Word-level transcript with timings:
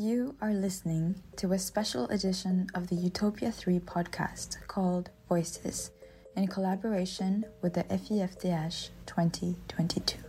You 0.00 0.36
are 0.40 0.54
listening 0.54 1.16
to 1.38 1.52
a 1.54 1.58
special 1.58 2.06
edition 2.10 2.68
of 2.72 2.86
the 2.86 2.94
Utopia 2.94 3.50
3 3.50 3.80
podcast 3.80 4.64
called 4.68 5.10
Voices 5.28 5.90
in 6.36 6.46
collaboration 6.46 7.44
with 7.62 7.74
the 7.74 7.82
FIFDH 7.82 8.90
2022. 9.06 10.27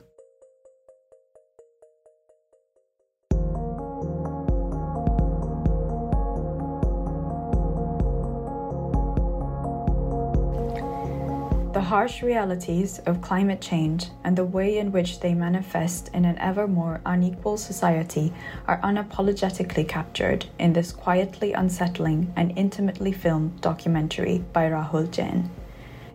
Harsh 11.89 12.21
realities 12.21 12.99
of 13.07 13.19
climate 13.19 13.59
change 13.59 14.09
and 14.23 14.38
the 14.38 14.45
way 14.45 14.77
in 14.77 14.91
which 14.91 15.21
they 15.21 15.33
manifest 15.33 16.07
in 16.13 16.23
an 16.23 16.38
ever 16.38 16.67
more 16.67 17.01
unequal 17.07 17.57
society 17.57 18.31
are 18.67 18.79
unapologetically 18.81 19.88
captured 19.88 20.45
in 20.59 20.71
this 20.71 20.91
quietly 20.91 21.52
unsettling 21.53 22.31
and 22.35 22.55
intimately 22.55 23.11
filmed 23.11 23.59
documentary 23.61 24.38
by 24.53 24.70
Rahul 24.70 25.09
Jain. 25.09 25.49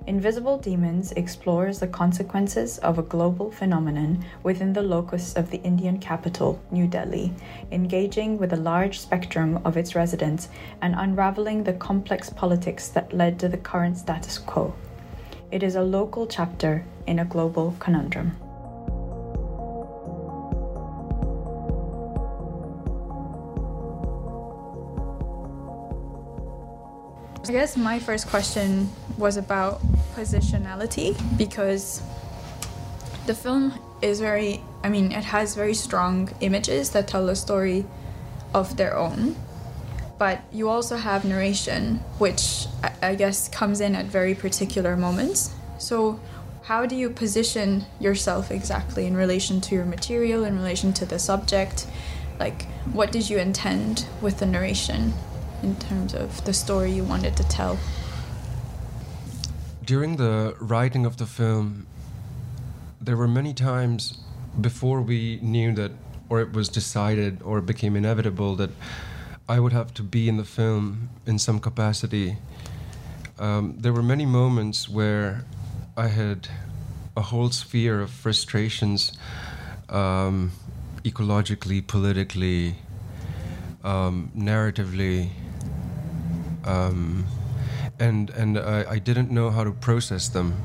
Invisible 0.06 0.58
Demons 0.58 1.10
explores 1.16 1.80
the 1.80 1.88
consequences 1.88 2.78
of 2.78 3.00
a 3.00 3.08
global 3.14 3.50
phenomenon 3.50 4.24
within 4.44 4.74
the 4.74 4.82
locus 4.82 5.34
of 5.34 5.50
the 5.50 5.60
Indian 5.62 5.98
capital, 5.98 6.62
New 6.70 6.86
Delhi, 6.86 7.32
engaging 7.72 8.38
with 8.38 8.52
a 8.52 8.64
large 8.70 9.00
spectrum 9.00 9.60
of 9.64 9.76
its 9.76 9.96
residents 9.96 10.50
and 10.82 10.94
unraveling 10.96 11.64
the 11.64 11.72
complex 11.72 12.30
politics 12.30 12.86
that 12.90 13.12
led 13.12 13.40
to 13.40 13.48
the 13.48 13.58
current 13.58 13.98
status 13.98 14.38
quo. 14.38 14.72
It 15.50 15.62
is 15.62 15.76
a 15.76 15.82
local 15.82 16.26
chapter 16.26 16.84
in 17.06 17.18
a 17.18 17.24
global 17.24 17.76
conundrum. 17.78 18.36
I 27.46 27.52
guess 27.52 27.76
my 27.76 27.98
first 27.98 28.26
question 28.28 28.88
was 29.18 29.36
about 29.36 29.80
positionality 30.16 31.14
because 31.36 32.02
the 33.26 33.34
film 33.34 33.78
is 34.02 34.18
very, 34.18 34.62
I 34.82 34.88
mean, 34.88 35.12
it 35.12 35.24
has 35.24 35.54
very 35.54 35.74
strong 35.74 36.30
images 36.40 36.90
that 36.90 37.06
tell 37.06 37.28
a 37.28 37.36
story 37.36 37.84
of 38.54 38.76
their 38.76 38.96
own 38.96 39.36
but 40.18 40.42
you 40.52 40.68
also 40.68 40.96
have 40.96 41.24
narration, 41.24 41.96
which 42.18 42.66
I 43.02 43.14
guess 43.14 43.48
comes 43.48 43.80
in 43.80 43.94
at 43.94 44.06
very 44.06 44.34
particular 44.34 44.96
moments. 44.96 45.52
So, 45.78 46.20
how 46.62 46.86
do 46.86 46.96
you 46.96 47.10
position 47.10 47.84
yourself 48.00 48.50
exactly 48.50 49.06
in 49.06 49.16
relation 49.16 49.60
to 49.62 49.74
your 49.74 49.84
material, 49.84 50.44
in 50.44 50.56
relation 50.56 50.92
to 50.94 51.04
the 51.04 51.18
subject? 51.18 51.86
Like, 52.38 52.64
what 52.92 53.12
did 53.12 53.28
you 53.28 53.38
intend 53.38 54.06
with 54.22 54.38
the 54.38 54.46
narration 54.46 55.12
in 55.62 55.76
terms 55.76 56.14
of 56.14 56.44
the 56.44 56.52
story 56.52 56.92
you 56.92 57.04
wanted 57.04 57.36
to 57.36 57.44
tell? 57.48 57.78
During 59.84 60.16
the 60.16 60.56
writing 60.60 61.04
of 61.04 61.18
the 61.18 61.26
film, 61.26 61.86
there 63.00 63.16
were 63.16 63.28
many 63.28 63.52
times 63.52 64.18
before 64.58 65.02
we 65.02 65.38
knew 65.42 65.72
that, 65.74 65.92
or 66.30 66.40
it 66.40 66.52
was 66.52 66.68
decided, 66.68 67.42
or 67.42 67.58
it 67.58 67.66
became 67.66 67.96
inevitable 67.96 68.56
that 68.56 68.70
I 69.46 69.60
would 69.60 69.74
have 69.74 69.92
to 69.94 70.02
be 70.02 70.26
in 70.28 70.38
the 70.38 70.44
film 70.44 71.10
in 71.26 71.38
some 71.38 71.60
capacity. 71.60 72.38
Um, 73.38 73.76
there 73.78 73.92
were 73.92 74.02
many 74.02 74.24
moments 74.24 74.88
where 74.88 75.44
I 75.98 76.08
had 76.08 76.48
a 77.14 77.20
whole 77.20 77.50
sphere 77.50 78.00
of 78.00 78.10
frustrations, 78.10 79.12
um, 79.90 80.52
ecologically, 81.04 81.86
politically, 81.86 82.76
um, 83.82 84.32
narratively, 84.34 85.28
um, 86.64 87.26
and 88.00 88.30
and 88.30 88.58
I, 88.58 88.92
I, 88.92 88.98
didn't 88.98 89.30
know 89.30 89.50
how 89.50 89.62
to 89.62 89.72
process 89.72 90.28
them. 90.28 90.56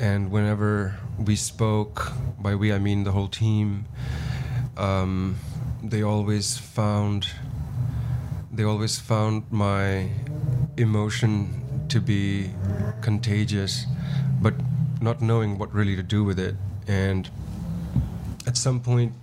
And 0.00 0.30
whenever 0.30 0.98
we 1.18 1.36
spoke, 1.36 2.12
by 2.40 2.54
we 2.54 2.72
I 2.72 2.78
mean 2.78 3.04
the 3.04 3.12
whole 3.12 3.28
team. 3.28 3.84
Um, 4.78 5.36
they 5.82 6.02
always 6.02 6.56
found 6.56 7.26
they 8.52 8.64
always 8.64 8.98
found 8.98 9.44
my 9.50 10.10
emotion 10.76 11.86
to 11.88 12.00
be 12.00 12.50
contagious, 13.00 13.86
but 14.40 14.54
not 15.00 15.22
knowing 15.22 15.58
what 15.58 15.72
really 15.72 15.96
to 15.96 16.02
do 16.02 16.22
with 16.22 16.38
it. 16.38 16.54
And 16.86 17.30
at 18.46 18.58
some 18.58 18.80
point, 18.80 19.14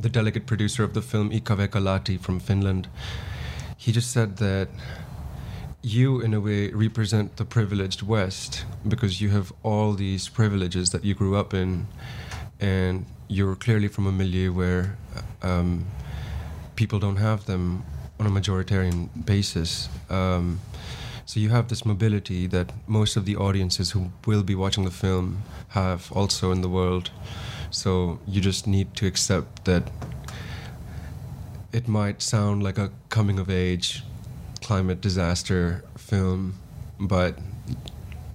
the 0.00 0.08
delegate 0.08 0.46
producer 0.46 0.84
of 0.84 0.94
the 0.94 1.02
film, 1.02 1.30
Iikka 1.30 1.68
Vehkalahti 1.68 2.18
from 2.18 2.40
Finland, 2.40 2.88
he 3.76 3.92
just 3.92 4.10
said 4.10 4.38
that 4.38 4.68
you, 5.82 6.20
in 6.20 6.32
a 6.32 6.40
way, 6.40 6.70
represent 6.70 7.36
the 7.36 7.44
privileged 7.44 8.02
West 8.02 8.64
because 8.86 9.20
you 9.20 9.28
have 9.30 9.52
all 9.62 9.92
these 9.92 10.28
privileges 10.28 10.90
that 10.90 11.04
you 11.04 11.14
grew 11.14 11.36
up 11.36 11.52
in, 11.52 11.86
and 12.58 13.04
you're 13.28 13.54
clearly 13.54 13.88
from 13.88 14.06
a 14.06 14.12
milieu 14.12 14.50
where 14.52 14.96
um, 15.42 15.86
people 16.76 16.98
don't 16.98 17.16
have 17.16 17.46
them 17.46 17.84
on 18.20 18.26
a 18.26 18.30
majoritarian 18.30 19.08
basis. 19.24 19.88
Um, 20.10 20.60
so 21.24 21.40
you 21.40 21.50
have 21.50 21.68
this 21.68 21.84
mobility 21.84 22.46
that 22.46 22.72
most 22.86 23.16
of 23.16 23.24
the 23.26 23.36
audiences 23.36 23.90
who 23.90 24.10
will 24.26 24.42
be 24.42 24.54
watching 24.54 24.84
the 24.84 24.90
film 24.90 25.42
have 25.68 26.10
also 26.12 26.52
in 26.52 26.62
the 26.62 26.68
world. 26.68 27.10
So 27.70 28.18
you 28.26 28.40
just 28.40 28.66
need 28.66 28.94
to 28.96 29.06
accept 29.06 29.66
that 29.66 29.90
it 31.72 31.86
might 31.86 32.22
sound 32.22 32.62
like 32.62 32.78
a 32.78 32.90
coming 33.10 33.38
of 33.38 33.50
age 33.50 34.02
climate 34.62 35.00
disaster 35.00 35.84
film, 35.96 36.54
but 36.98 37.38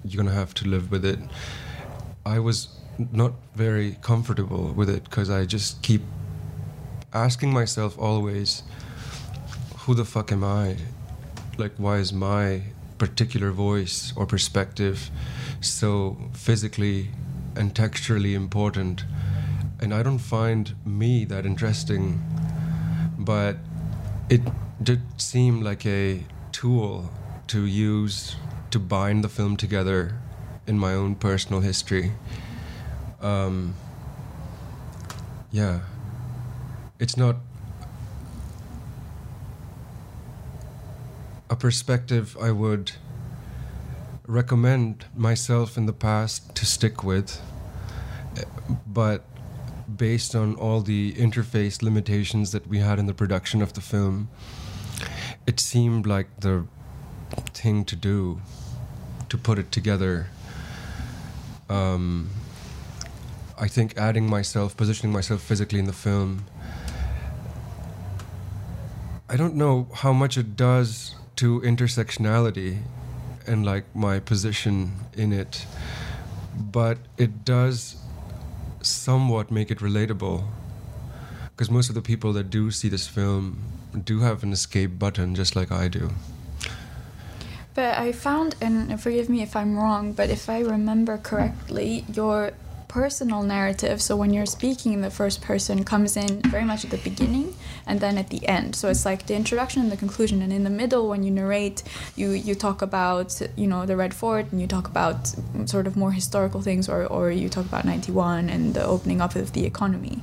you're 0.06 0.24
gonna 0.24 0.36
have 0.36 0.54
to 0.56 0.68
live 0.68 0.92
with 0.92 1.04
it. 1.04 1.20
I 2.26 2.40
was 2.40 2.68
not 3.12 3.34
very 3.56 3.98
comfortable 4.02 4.72
with 4.74 4.90
it 4.90 5.04
because 5.06 5.30
I 5.30 5.46
just 5.46 5.82
keep 5.82 6.04
asking 7.14 7.54
myself 7.54 7.98
always, 8.00 8.64
who 9.80 9.94
the 9.94 10.06
fuck 10.06 10.32
am 10.32 10.44
I? 10.44 10.78
Like, 11.58 11.74
why 11.78 11.98
is 11.98 12.12
my 12.12 12.64
particular 12.98 13.52
voice 13.52 14.14
or 14.16 14.26
perspective 14.26 15.12
so 15.62 16.18
physically 16.34 17.10
and 17.56 17.76
texturally 17.76 18.34
important? 18.34 19.06
And 19.80 19.94
I 19.94 20.02
don't 20.02 20.20
find 20.20 20.74
me 20.86 21.26
that 21.26 21.46
interesting, 21.46 22.22
but 23.20 23.58
it 24.30 24.42
did 24.82 25.02
seem 25.22 25.62
like 25.62 25.86
a 25.86 26.24
tool 26.52 27.12
to 27.48 27.66
use 27.66 28.36
to 28.72 28.80
bind 28.80 29.24
the 29.24 29.30
film 29.30 29.56
together 29.56 30.16
in 30.66 30.80
my 30.80 30.94
own 30.94 31.14
personal 31.14 31.62
history. 31.62 32.14
Um, 33.22 33.76
yeah 35.52 35.82
it's 37.04 37.18
not 37.18 37.36
a 41.50 41.56
perspective 41.58 42.38
I 42.40 42.52
would 42.52 42.94
recommend 44.26 45.04
myself 45.14 45.78
in 45.78 45.86
the 45.86 45.92
past 45.92 46.56
to 46.56 46.66
stick 46.66 47.04
with, 47.04 47.42
but 48.88 49.26
based 49.98 50.34
on 50.34 50.56
all 50.56 50.80
the 50.80 51.12
interface 51.16 51.82
limitations 51.82 52.54
that 52.54 52.68
we 52.68 52.78
had 52.80 53.00
in 53.00 53.06
the 53.06 53.14
production 53.14 53.62
of 53.62 53.74
the 53.74 53.82
film, 53.82 54.30
it 55.46 55.60
seemed 55.60 56.08
like 56.08 56.28
the 56.40 56.66
thing 57.54 57.84
to 57.84 57.98
do 57.98 58.40
to 59.28 59.38
put 59.38 59.60
it 59.60 59.74
together. 59.74 60.28
Um, 61.70 62.30
I 63.60 63.68
think 63.68 63.98
adding 63.98 64.30
myself, 64.30 64.78
positioning 64.78 65.12
myself 65.12 65.42
physically 65.42 65.80
in 65.80 65.86
the 65.86 66.00
film, 66.08 66.46
I 69.34 69.36
don't 69.36 69.56
know 69.56 69.88
how 69.92 70.14
much 70.14 70.38
it 70.38 70.56
does 70.56 71.16
to 71.38 71.60
intersectionality 71.62 72.84
and 73.48 73.66
like 73.66 73.84
my 73.96 74.20
position 74.20 74.92
in 75.18 75.34
it, 75.34 75.66
but 76.56 77.00
it 77.18 77.44
does 77.44 77.96
somewhat 78.84 79.50
make 79.50 79.72
it 79.72 79.80
relatable. 79.80 80.46
Because 81.50 81.72
most 81.72 81.90
of 81.90 81.96
the 81.96 82.02
people 82.04 82.32
that 82.34 82.52
do 82.52 82.70
see 82.70 82.90
this 82.90 83.08
film 83.08 83.58
do 84.06 84.20
have 84.20 84.44
an 84.44 84.54
escape 84.54 85.00
button, 85.00 85.34
just 85.34 85.56
like 85.56 85.72
I 85.72 85.88
do. 85.88 86.12
But 87.74 87.98
I 87.98 88.12
found, 88.12 88.56
and 88.62 89.02
forgive 89.02 89.30
me 89.30 89.42
if 89.42 89.56
I'm 89.56 89.76
wrong, 89.76 90.14
but 90.14 90.30
if 90.30 90.48
I 90.48 90.60
remember 90.60 91.18
correctly, 91.18 92.06
your 92.14 92.52
personal 92.94 93.42
narrative. 93.42 94.00
So 94.00 94.16
when 94.16 94.32
you're 94.32 94.46
speaking 94.46 94.94
in 94.94 95.02
the 95.02 95.10
first 95.10 95.42
person 95.42 95.84
comes 95.84 96.16
in 96.16 96.44
very 96.44 96.64
much 96.64 96.86
at 96.86 96.92
the 96.92 96.98
beginning 96.98 97.56
and 97.88 98.00
then 98.00 98.20
at 98.20 98.30
the 98.30 98.48
end. 98.48 98.76
So 98.76 98.88
it's 98.88 99.04
like 99.04 99.26
the 99.26 99.34
introduction 99.34 99.82
and 99.82 99.92
the 99.92 99.98
conclusion. 99.98 100.44
And 100.44 100.54
in 100.54 100.64
the 100.64 100.70
middle, 100.70 101.10
when 101.10 101.24
you 101.24 101.32
narrate, 101.32 101.82
you 102.16 102.30
you 102.30 102.54
talk 102.54 102.84
about 102.84 103.42
you 103.56 103.66
know 103.66 103.88
the 103.88 103.98
Red 103.98 104.14
Fort 104.14 104.46
and 104.52 104.62
you 104.62 104.68
talk 104.68 104.88
about 104.88 105.34
sort 105.66 105.88
of 105.88 105.98
more 105.98 106.12
historical 106.12 106.62
things, 106.62 106.88
or 106.88 107.08
or 107.08 107.32
you 107.32 107.50
talk 107.50 107.66
about 107.66 107.84
'91 107.84 108.48
and 108.48 108.76
the 108.76 108.86
opening 108.86 109.22
up 109.22 109.36
of 109.36 109.54
the 109.54 109.66
economy. 109.66 110.22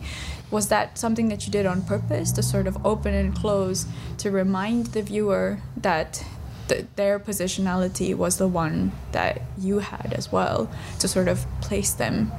Was 0.52 0.69
that 0.69 0.96
something 0.96 1.28
that 1.28 1.46
you 1.46 1.50
did 1.52 1.66
on 1.66 1.82
purpose 1.82 2.31
to 2.32 2.43
sort 2.43 2.69
of 2.69 2.87
open 2.87 3.14
and 3.14 3.34
close 3.34 3.87
to 4.19 4.31
remind 4.31 4.87
the 4.94 5.02
viewer 5.02 5.58
that 5.76 6.25
th- 6.69 6.87
their 6.94 7.19
positionality 7.19 8.14
was 8.14 8.38
the 8.38 8.49
one 8.49 8.93
that 9.11 9.43
you 9.58 9.81
had 9.81 10.12
as 10.20 10.31
well 10.31 10.70
to 11.00 11.08
sort 11.08 11.26
of 11.26 11.38
place 11.61 11.93
them 11.93 12.31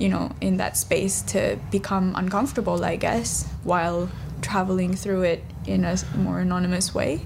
you 0.00 0.08
know 0.08 0.32
in 0.40 0.56
that 0.56 0.76
space 0.76 1.22
to 1.22 1.58
become 1.70 2.14
uncomfortable 2.16 2.84
i 2.84 2.96
guess 2.96 3.46
while 3.62 4.08
traveling 4.42 4.94
through 4.94 5.22
it 5.22 5.44
in 5.66 5.84
a 5.84 5.96
more 6.16 6.40
anonymous 6.40 6.94
way 6.94 7.20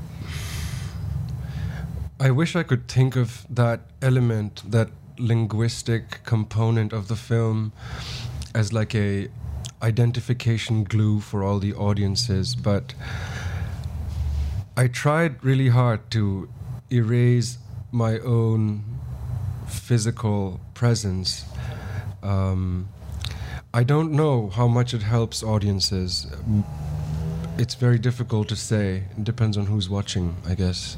i 2.21 2.31
wish 2.31 2.57
i 2.57 2.63
could 2.63 2.89
think 2.89 3.17
of 3.17 3.47
that 3.49 3.81
element 4.03 4.63
that 4.71 4.89
linguistic 5.19 6.23
component 6.25 6.93
of 6.93 7.09
the 7.09 7.17
film 7.17 7.73
as 8.55 8.73
like 8.73 8.95
a 8.95 9.29
identification 9.83 10.83
glue 10.83 11.21
for 11.21 11.45
all 11.45 11.59
the 11.59 11.73
audiences 11.75 12.57
but 12.57 12.95
I 14.77 14.89
tried 14.89 15.45
really 15.45 15.69
hard 15.69 16.11
to 16.11 16.49
erase 16.91 17.59
my 17.93 18.19
own 18.19 18.83
physical 19.69 20.61
presence. 20.75 21.45
Um, 22.25 22.89
I 23.75 23.85
don't 23.85 24.13
know 24.13 24.49
how 24.49 24.67
much 24.67 24.95
it 24.95 25.03
helps 25.03 25.43
audiences. 25.43 26.27
It's 27.59 27.75
very 27.75 27.99
difficult 27.99 28.49
to 28.49 28.57
say. 28.57 29.05
It 29.17 29.25
depends 29.25 29.57
on 29.57 29.67
who's 29.67 29.89
watching, 29.89 30.37
I 30.49 30.55
guess. 30.55 30.97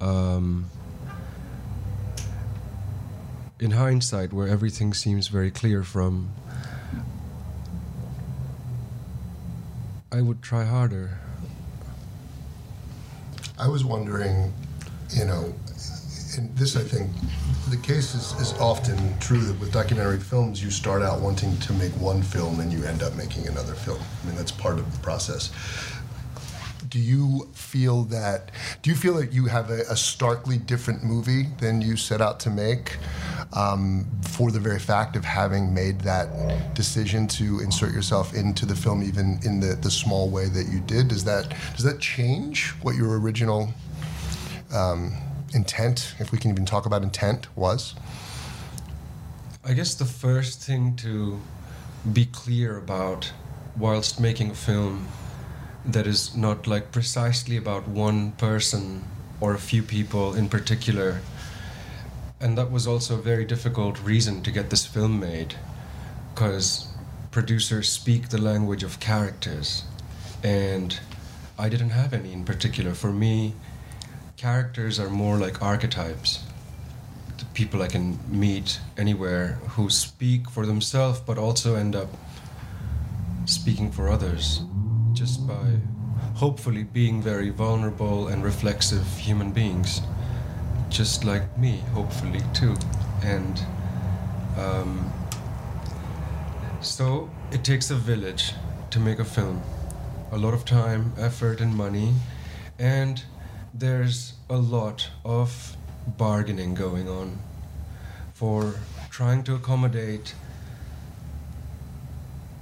Um, 0.00 0.70
in 3.60 3.72
hindsight, 3.72 4.32
where 4.32 4.48
everything 4.48 4.94
seems 4.94 5.28
very 5.28 5.50
clear 5.50 5.82
from, 5.84 6.32
I 10.10 10.22
would 10.22 10.42
try 10.42 10.64
harder. 10.64 11.18
I 13.58 13.68
was 13.68 13.84
wondering, 13.84 14.54
you 15.10 15.26
know, 15.26 15.54
and 16.36 16.56
this 16.56 16.76
I 16.76 16.82
think 16.82 17.10
the 17.68 17.76
case 17.76 18.14
is, 18.14 18.32
is 18.40 18.52
often 18.60 19.18
true 19.18 19.40
that 19.40 19.58
with 19.60 19.72
documentary 19.72 20.18
films 20.18 20.62
you 20.62 20.70
start 20.70 21.02
out 21.02 21.20
wanting 21.20 21.56
to 21.58 21.72
make 21.74 21.92
one 21.92 22.22
film 22.22 22.60
and 22.60 22.72
you 22.72 22.84
end 22.84 23.02
up 23.02 23.14
making 23.14 23.48
another 23.48 23.74
film. 23.74 24.00
I 24.22 24.26
mean 24.26 24.36
that's 24.36 24.52
part 24.52 24.78
of 24.78 24.92
the 24.92 24.98
process. 25.00 25.50
Do 26.88 26.98
you 26.98 27.48
feel 27.54 28.02
that? 28.04 28.50
Do 28.82 28.90
you 28.90 28.96
feel 28.96 29.14
that 29.14 29.32
you 29.32 29.46
have 29.46 29.70
a, 29.70 29.82
a 29.82 29.96
starkly 29.96 30.58
different 30.58 31.04
movie 31.04 31.44
than 31.60 31.80
you 31.80 31.96
set 31.96 32.20
out 32.20 32.40
to 32.40 32.50
make, 32.50 32.96
um, 33.52 34.08
for 34.22 34.50
the 34.50 34.58
very 34.58 34.80
fact 34.80 35.14
of 35.14 35.24
having 35.24 35.72
made 35.72 36.00
that 36.00 36.74
decision 36.74 37.28
to 37.28 37.60
insert 37.60 37.92
yourself 37.92 38.34
into 38.34 38.66
the 38.66 38.74
film, 38.74 39.04
even 39.04 39.38
in 39.44 39.60
the, 39.60 39.76
the 39.76 39.90
small 39.90 40.30
way 40.30 40.46
that 40.46 40.66
you 40.66 40.80
did? 40.80 41.06
Does 41.06 41.22
that 41.24 41.54
does 41.76 41.84
that 41.84 42.00
change 42.00 42.70
what 42.82 42.96
your 42.96 43.20
original 43.20 43.72
um, 44.74 45.14
intent, 45.52 46.14
if 46.18 46.32
we 46.32 46.38
can 46.38 46.50
even 46.50 46.64
talk 46.64 46.86
about 46.86 47.02
intent, 47.02 47.54
was? 47.56 47.94
I 49.64 49.72
guess 49.74 49.94
the 49.94 50.04
first 50.04 50.62
thing 50.62 50.96
to 50.96 51.40
be 52.12 52.24
clear 52.24 52.78
about 52.78 53.32
whilst 53.76 54.18
making 54.18 54.50
a 54.50 54.54
film 54.54 55.08
that 55.84 56.06
is 56.06 56.36
not 56.36 56.66
like 56.66 56.92
precisely 56.92 57.56
about 57.56 57.86
one 57.88 58.32
person 58.32 59.04
or 59.40 59.54
a 59.54 59.58
few 59.58 59.82
people 59.82 60.34
in 60.34 60.48
particular. 60.48 61.20
And 62.40 62.56
that 62.56 62.70
was 62.70 62.86
also 62.86 63.18
a 63.18 63.22
very 63.22 63.44
difficult 63.44 64.02
reason 64.02 64.42
to 64.42 64.50
get 64.50 64.70
this 64.70 64.86
film 64.86 65.20
made 65.20 65.54
because 66.34 66.88
producers 67.30 67.88
speak 67.88 68.28
the 68.30 68.40
language 68.40 68.82
of 68.82 68.98
characters 68.98 69.84
and 70.42 70.98
I 71.58 71.68
didn't 71.68 71.90
have 71.90 72.14
any 72.14 72.32
in 72.32 72.44
particular. 72.44 72.94
For 72.94 73.12
me, 73.12 73.54
characters 74.40 74.98
are 74.98 75.10
more 75.10 75.36
like 75.36 75.60
archetypes. 75.60 76.42
The 77.36 77.44
people 77.52 77.82
I 77.82 77.88
can 77.88 78.18
meet 78.26 78.80
anywhere 78.96 79.58
who 79.76 79.90
speak 79.90 80.48
for 80.48 80.64
themselves 80.64 81.20
but 81.20 81.36
also 81.36 81.74
end 81.74 81.94
up 81.94 82.08
speaking 83.44 83.92
for 83.92 84.08
others 84.08 84.62
just 85.12 85.46
by 85.46 85.76
hopefully 86.36 86.84
being 86.84 87.20
very 87.20 87.50
vulnerable 87.50 88.28
and 88.28 88.42
reflexive 88.42 89.06
human 89.18 89.52
beings, 89.52 90.00
just 90.88 91.22
like 91.22 91.58
me, 91.58 91.82
hopefully 91.92 92.40
too. 92.54 92.74
And 93.22 93.60
um, 94.56 95.12
so 96.80 97.28
it 97.52 97.62
takes 97.62 97.90
a 97.90 97.94
village 97.94 98.54
to 98.90 98.98
make 99.00 99.18
a 99.18 99.24
film 99.24 99.60
a 100.32 100.38
lot 100.38 100.54
of 100.54 100.64
time, 100.64 101.12
effort, 101.18 101.60
and 101.60 101.74
money, 101.74 102.14
and 102.78 103.22
there's 103.72 104.34
a 104.48 104.56
lot 104.56 105.08
of 105.24 105.76
bargaining 106.06 106.74
going 106.74 107.08
on 107.08 107.38
for 108.34 108.74
trying 109.10 109.42
to 109.44 109.54
accommodate 109.54 110.34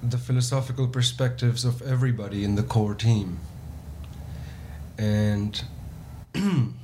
the 0.02 0.18
philosophical 0.18 0.86
perspectives 0.86 1.64
of 1.64 1.82
everybody 1.82 2.44
in 2.44 2.54
the 2.54 2.62
core 2.62 2.94
team. 2.94 3.38
And 4.96 5.62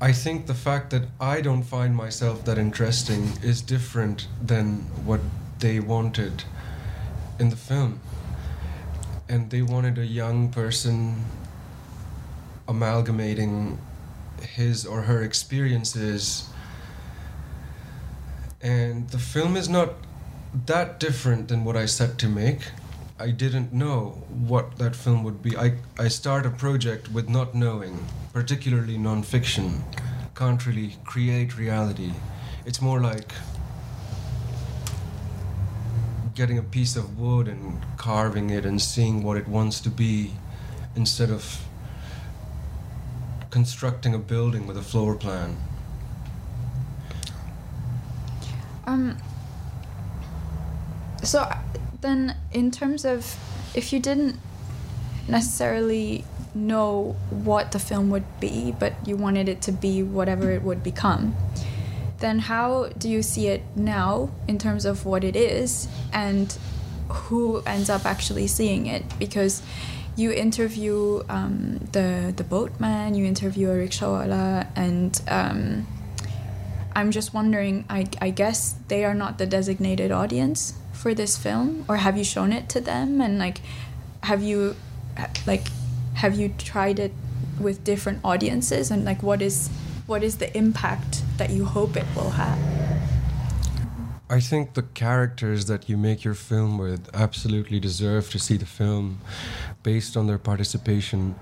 I 0.00 0.12
think 0.12 0.46
the 0.46 0.54
fact 0.54 0.90
that 0.90 1.04
I 1.18 1.40
don't 1.40 1.62
find 1.62 1.96
myself 1.96 2.44
that 2.44 2.58
interesting 2.58 3.32
is 3.42 3.62
different 3.62 4.28
than 4.42 4.80
what 5.06 5.20
they 5.60 5.80
wanted 5.80 6.44
in 7.38 7.48
the 7.48 7.56
film. 7.56 8.00
And 9.28 9.50
they 9.50 9.62
wanted 9.62 9.98
a 9.98 10.06
young 10.06 10.50
person 10.50 11.24
amalgamating 12.68 13.78
his 14.40 14.86
or 14.86 15.02
her 15.02 15.22
experiences 15.22 16.48
and 18.64 19.10
the 19.10 19.18
film 19.18 19.56
is 19.58 19.68
not 19.68 19.90
that 20.64 20.98
different 20.98 21.48
than 21.48 21.66
what 21.66 21.76
I 21.76 21.84
set 21.84 22.16
to 22.20 22.28
make. 22.28 22.60
I 23.18 23.30
didn't 23.30 23.74
know 23.74 24.22
what 24.30 24.78
that 24.78 24.96
film 24.96 25.22
would 25.22 25.42
be. 25.42 25.54
I, 25.54 25.74
I 25.98 26.08
start 26.08 26.46
a 26.46 26.50
project 26.50 27.12
with 27.12 27.28
not 27.28 27.54
knowing, 27.54 28.06
particularly 28.32 28.96
nonfiction. 28.96 29.82
Can't 30.34 30.66
really 30.66 30.96
create 31.04 31.58
reality. 31.58 32.14
It's 32.64 32.80
more 32.80 33.02
like 33.02 33.32
getting 36.34 36.58
a 36.58 36.62
piece 36.62 36.96
of 36.96 37.18
wood 37.18 37.46
and 37.48 37.80
carving 37.96 38.50
it 38.50 38.64
and 38.64 38.82
seeing 38.82 39.22
what 39.22 39.36
it 39.36 39.46
wants 39.46 39.80
to 39.80 39.88
be 39.88 40.32
instead 40.96 41.30
of 41.30 41.64
constructing 43.50 44.14
a 44.14 44.18
building 44.18 44.66
with 44.66 44.76
a 44.76 44.82
floor 44.82 45.14
plan. 45.14 45.56
Um, 48.86 49.16
so 51.22 51.40
uh, 51.40 51.58
then, 52.00 52.36
in 52.52 52.70
terms 52.70 53.04
of 53.04 53.36
if 53.74 53.92
you 53.92 54.00
didn't 54.00 54.38
necessarily 55.28 56.24
know 56.54 57.16
what 57.30 57.72
the 57.72 57.78
film 57.78 58.10
would 58.10 58.24
be, 58.40 58.74
but 58.78 58.94
you 59.06 59.16
wanted 59.16 59.48
it 59.48 59.62
to 59.62 59.72
be 59.72 60.02
whatever 60.02 60.50
it 60.50 60.62
would 60.62 60.82
become, 60.82 61.34
then 62.24 62.38
how 62.38 62.88
do 62.96 63.08
you 63.08 63.22
see 63.22 63.48
it 63.48 63.62
now 63.76 64.30
in 64.48 64.58
terms 64.58 64.86
of 64.86 65.04
what 65.04 65.22
it 65.22 65.36
is 65.36 65.88
and 66.10 66.56
who 67.08 67.60
ends 67.66 67.90
up 67.90 68.06
actually 68.06 68.46
seeing 68.46 68.86
it? 68.86 69.04
Because 69.18 69.62
you 70.16 70.32
interview 70.32 71.22
um, 71.28 71.86
the 71.92 72.32
the 72.34 72.44
boatman, 72.44 73.14
you 73.14 73.26
interview 73.26 73.68
e-rickshaw 73.68 74.10
wala, 74.20 74.66
and 74.74 75.20
um, 75.28 75.86
I'm 76.96 77.10
just 77.10 77.34
wondering. 77.34 77.84
I, 77.90 78.06
I 78.22 78.30
guess 78.30 78.76
they 78.88 79.04
are 79.04 79.14
not 79.14 79.36
the 79.36 79.46
designated 79.46 80.10
audience 80.10 80.74
for 80.92 81.12
this 81.12 81.36
film, 81.36 81.84
or 81.88 81.96
have 81.98 82.16
you 82.16 82.24
shown 82.24 82.52
it 82.52 82.70
to 82.70 82.80
them? 82.80 83.20
And 83.20 83.38
like, 83.38 83.58
have 84.22 84.42
you, 84.42 84.76
like, 85.46 85.66
have 86.14 86.36
you 86.40 86.54
tried 86.56 86.98
it 86.98 87.12
with 87.60 87.84
different 87.84 88.20
audiences? 88.24 88.90
And 88.90 89.04
like, 89.04 89.22
what 89.22 89.42
is 89.42 89.68
what 90.06 90.22
is 90.22 90.36
the 90.38 90.56
impact 90.56 91.22
that 91.38 91.50
you 91.50 91.64
hope 91.64 91.96
it 91.96 92.06
will 92.14 92.30
have? 92.30 92.58
I 94.28 94.40
think 94.40 94.74
the 94.74 94.82
characters 94.82 95.66
that 95.66 95.88
you 95.88 95.96
make 95.96 96.24
your 96.24 96.34
film 96.34 96.78
with 96.78 97.08
absolutely 97.14 97.78
deserve 97.78 98.30
to 98.30 98.38
see 98.38 98.56
the 98.56 98.66
film 98.66 99.20
based 99.82 100.16
on 100.16 100.26
their 100.26 100.38
participation. 100.38 101.34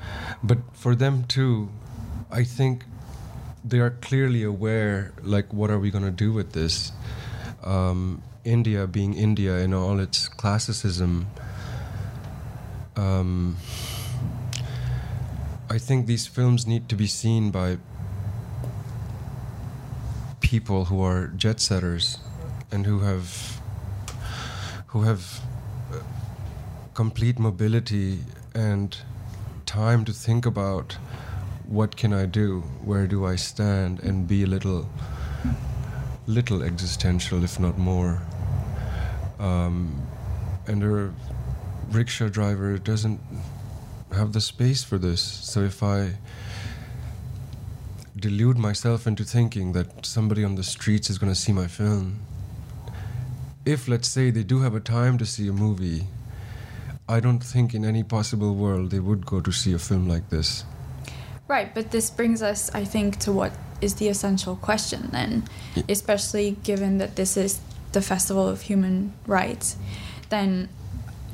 But 0.42 0.58
for 0.72 0.94
them 0.94 1.24
too, 1.24 1.70
I 2.30 2.44
think 2.44 2.84
they 3.64 3.78
are 3.78 3.90
clearly 3.90 4.42
aware, 4.42 5.12
like, 5.22 5.52
what 5.52 5.70
are 5.70 5.78
we 5.78 5.90
going 5.90 6.04
to 6.04 6.10
do 6.10 6.32
with 6.32 6.52
this? 6.52 6.92
Um, 7.62 8.22
India 8.44 8.86
being 8.88 9.14
India 9.14 9.58
in 9.58 9.72
all 9.72 10.00
its 10.00 10.28
classicism. 10.28 11.28
Um, 12.96 13.56
I 15.70 15.78
think 15.78 16.06
these 16.06 16.26
films 16.26 16.66
need 16.66 16.88
to 16.88 16.96
be 16.96 17.06
seen 17.06 17.50
by 17.50 17.78
people 20.52 20.84
who 20.84 21.00
are 21.02 21.28
jet 21.28 21.60
setters 21.60 22.18
and 22.70 22.84
who 22.84 22.98
have 23.00 23.58
who 24.88 25.00
have 25.00 25.40
uh, 25.90 25.96
complete 26.92 27.38
mobility 27.38 28.18
and 28.54 28.98
time 29.64 30.04
to 30.04 30.12
think 30.12 30.44
about 30.44 30.98
what 31.66 31.96
can 31.96 32.12
I 32.12 32.26
do, 32.26 32.60
where 32.84 33.06
do 33.06 33.24
I 33.24 33.36
stand, 33.36 34.00
and 34.00 34.28
be 34.28 34.42
a 34.42 34.46
little 34.46 34.86
little 36.26 36.62
existential, 36.62 37.42
if 37.42 37.58
not 37.58 37.78
more. 37.78 38.20
Um, 39.38 40.06
and 40.66 40.84
a 40.84 41.14
rickshaw 41.96 42.28
driver 42.28 42.76
doesn't 42.76 43.20
have 44.12 44.34
the 44.34 44.40
space 44.42 44.84
for 44.84 44.98
this. 44.98 45.22
So 45.22 45.60
if 45.60 45.82
I 45.82 46.18
delude 48.22 48.56
myself 48.56 49.06
into 49.06 49.24
thinking 49.24 49.72
that 49.72 50.06
somebody 50.06 50.44
on 50.44 50.54
the 50.54 50.62
streets 50.62 51.10
is 51.10 51.18
going 51.18 51.32
to 51.32 51.38
see 51.38 51.52
my 51.52 51.66
film, 51.66 52.20
if 53.66 53.88
let's 53.88 54.08
say 54.08 54.30
they 54.30 54.44
do 54.44 54.60
have 54.60 54.74
a 54.76 54.80
time 54.80 55.18
to 55.18 55.26
see 55.26 55.48
a 55.48 55.52
movie, 55.52 56.06
I 57.08 57.18
don't 57.20 57.40
think 57.40 57.74
in 57.74 57.84
any 57.84 58.04
possible 58.04 58.54
world 58.54 58.90
they 58.92 59.00
would 59.00 59.26
go 59.26 59.40
to 59.40 59.50
see 59.52 59.72
a 59.74 59.78
film 59.78 60.08
like 60.08 60.30
this. 60.30 60.64
Right, 61.48 61.74
but 61.74 61.90
this 61.90 62.10
brings 62.10 62.42
us, 62.42 62.70
I 62.72 62.84
think, 62.84 63.18
to 63.20 63.32
what 63.32 63.52
is 63.80 63.96
the 63.96 64.08
essential 64.08 64.54
question 64.56 65.08
then, 65.10 65.42
Yeah. 65.74 65.82
especially 65.88 66.56
given 66.62 66.98
that 66.98 67.16
this 67.16 67.36
is 67.36 67.58
the 67.90 68.00
Festival 68.00 68.48
of 68.48 68.62
Human 68.62 69.12
Rights. 69.26 69.76
Then, 70.30 70.68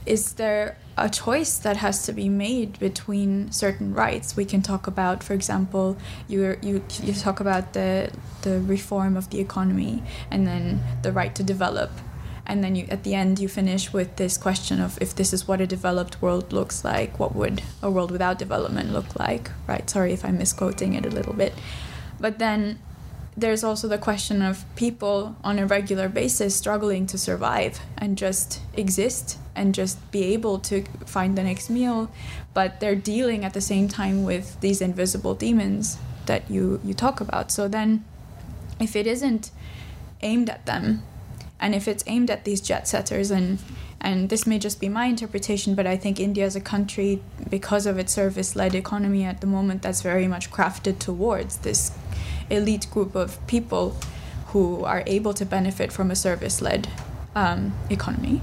is 0.07 0.33
there 0.33 0.77
a 1.05 1.09
choice 1.09 1.59
that 1.59 1.77
has 1.79 2.05
to 2.07 2.13
be 2.13 2.29
made 2.29 2.79
between 2.79 3.51
certain 3.53 3.95
rights? 3.95 4.37
We 4.37 4.45
can 4.45 4.63
talk 4.63 4.87
about, 4.87 5.23
for 5.23 5.35
example, 5.35 5.97
you 6.29 6.57
you 6.63 6.83
you 7.03 7.13
talk 7.13 7.41
about 7.41 7.73
the 7.73 8.11
the 8.43 8.61
reform 8.61 9.17
of 9.17 9.31
the 9.31 9.41
economy 9.41 10.03
and 10.31 10.47
then 10.47 10.81
the 11.03 11.13
right 11.13 11.35
to 11.35 11.43
develop. 11.43 11.91
And 12.51 12.65
then 12.65 12.75
you, 12.77 12.87
at 12.89 13.05
the 13.05 13.15
end, 13.15 13.39
you 13.39 13.47
finish 13.47 13.93
with 13.93 14.17
this 14.17 14.39
question 14.39 14.81
of 14.81 14.97
if 15.03 15.15
this 15.15 15.35
is 15.35 15.47
what 15.47 15.61
a 15.61 15.67
developed 15.67 16.23
world 16.23 16.51
looks 16.51 16.83
like, 16.83 17.19
what 17.19 17.35
would 17.35 17.63
a 17.83 17.91
world 17.91 18.11
without 18.11 18.39
development 18.39 18.91
look 18.91 19.19
like, 19.19 19.51
right? 19.67 19.89
Sorry 19.91 20.15
if 20.15 20.25
I'm 20.25 20.39
misquoting 20.39 20.95
it 20.95 21.05
a 21.05 21.11
little 21.11 21.35
bit. 21.35 21.53
But 22.19 22.39
then 22.39 22.79
there's 23.41 23.63
also 23.63 23.87
the 23.87 23.99
question 23.99 24.43
of 24.43 24.65
people 24.75 25.37
on 25.45 25.59
a 25.61 25.67
regular 25.67 26.09
basis 26.09 26.57
struggling 26.57 27.07
to 27.07 27.17
survive 27.17 27.79
and 27.97 28.19
just 28.19 28.61
exist 28.75 29.39
and 29.55 29.75
just 29.75 30.11
be 30.11 30.25
able 30.35 30.59
to 30.59 30.83
find 31.07 31.39
the 31.39 31.43
next 31.45 31.71
meal, 31.71 32.11
but 32.53 32.81
they're 32.81 32.97
dealing 32.97 33.45
at 33.45 33.55
the 33.55 33.61
same 33.61 33.87
time 33.87 34.25
with 34.25 34.61
these 34.61 34.81
invisible 34.81 35.35
demons 35.35 35.99
that 36.27 36.51
you, 36.51 36.81
you 36.85 36.95
talk 36.95 37.21
about. 37.21 37.53
So 37.53 37.69
then, 37.69 38.05
if 38.81 38.97
it 38.97 39.07
isn't 39.07 39.53
aimed 40.21 40.51
at 40.51 40.67
them, 40.67 41.05
and 41.61 41.75
if 41.75 41.87
it's 41.87 42.05
aimed 42.07 42.31
at 42.31 42.45
these 42.45 42.61
jet 42.61 42.89
setters 42.89 43.31
and 43.31 43.59
and 44.01 44.29
this 44.29 44.47
may 44.47 44.61
just 44.61 44.81
be 44.81 44.89
my 44.89 45.07
interpretation 45.07 45.75
but 45.75 45.85
i 45.85 45.97
think 45.97 46.21
india 46.21 46.47
is 46.47 46.55
a 46.55 46.61
country 46.61 47.21
because 47.51 47.85
of 47.85 47.99
its 47.99 48.13
service-led 48.13 48.73
economy 48.75 49.25
at 49.25 49.41
the 49.41 49.47
moment 49.47 49.83
that's 49.83 50.03
very 50.03 50.29
much 50.29 50.53
crafted 50.53 51.01
towards 51.01 51.57
this 51.59 51.91
elite 52.51 52.89
group 52.91 53.15
of 53.15 53.45
people 53.47 53.97
who 54.49 54.85
are 54.85 55.03
able 55.07 55.35
to 55.35 55.45
benefit 55.45 55.93
from 55.93 56.11
a 56.11 56.17
service-led 56.17 56.89
um, 57.35 57.73
economy 57.91 58.41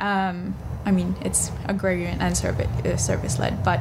um, 0.00 0.54
i 0.84 0.90
mean 0.90 1.16
it's 1.22 1.50
agrarian 1.66 2.20
and 2.20 2.36
service, 2.36 2.68
uh, 2.84 2.96
service-led 2.96 3.64
but 3.64 3.80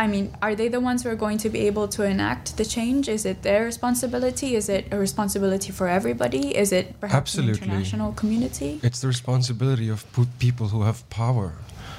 I 0.00 0.06
mean, 0.06 0.32
are 0.40 0.54
they 0.54 0.68
the 0.68 0.78
ones 0.78 1.02
who 1.02 1.08
are 1.08 1.16
going 1.16 1.38
to 1.38 1.48
be 1.48 1.66
able 1.66 1.88
to 1.88 2.04
enact 2.04 2.56
the 2.56 2.64
change? 2.64 3.08
Is 3.08 3.26
it 3.26 3.42
their 3.42 3.64
responsibility? 3.64 4.54
Is 4.54 4.68
it 4.68 4.86
a 4.92 4.96
responsibility 4.96 5.72
for 5.72 5.88
everybody? 5.88 6.56
Is 6.56 6.70
it 6.70 7.00
perhaps 7.00 7.34
Absolutely. 7.34 7.54
an 7.54 7.58
international 7.64 8.12
community? 8.12 8.78
It's 8.84 9.00
the 9.00 9.08
responsibility 9.08 9.88
of 9.88 10.06
people 10.38 10.68
who 10.68 10.82
have 10.82 11.08
power, 11.10 11.54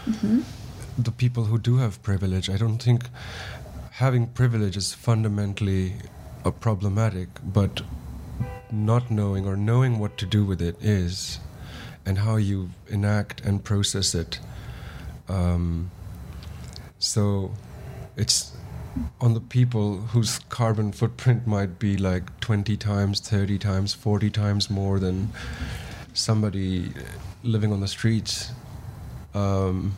hmm 0.06 0.40
the 1.04 1.12
people 1.12 1.46
who 1.46 1.58
do 1.58 1.78
have 1.78 2.02
privilege. 2.04 2.50
I 2.50 2.58
don't 2.58 2.78
think 2.78 3.06
having 4.00 4.28
privilege 4.28 4.78
is 4.78 4.94
fundamentally 4.94 5.94
uh, 6.46 6.52
problematic, 6.52 7.28
but 7.44 7.82
not 8.72 9.10
knowing 9.12 9.46
or 9.46 9.56
knowing 9.56 10.00
what 10.00 10.18
to 10.18 10.26
do 10.26 10.46
with 10.46 10.62
it 10.62 10.76
is, 10.82 11.40
and 12.06 12.20
how 12.20 12.36
you 12.36 12.70
enact 12.88 13.42
and 13.42 13.64
process 13.64 14.16
it. 14.16 14.40
Um, 15.28 15.92
so 16.98 17.52
it's 18.16 18.56
on 19.22 19.34
the 19.34 19.42
people 19.42 19.98
whose 19.98 20.40
carbon 20.50 20.92
footprint 20.92 21.46
might 21.46 21.80
be 21.80 21.98
like 21.98 22.40
20 22.40 22.78
times, 22.78 23.20
30 23.20 23.58
times, 23.58 23.94
40 23.94 24.30
times 24.30 24.70
more 24.70 25.00
than 25.00 25.30
somebody 26.14 26.92
living 27.44 27.72
on 27.72 27.80
the 27.80 27.88
streets. 27.88 28.52
Um, 29.34 29.94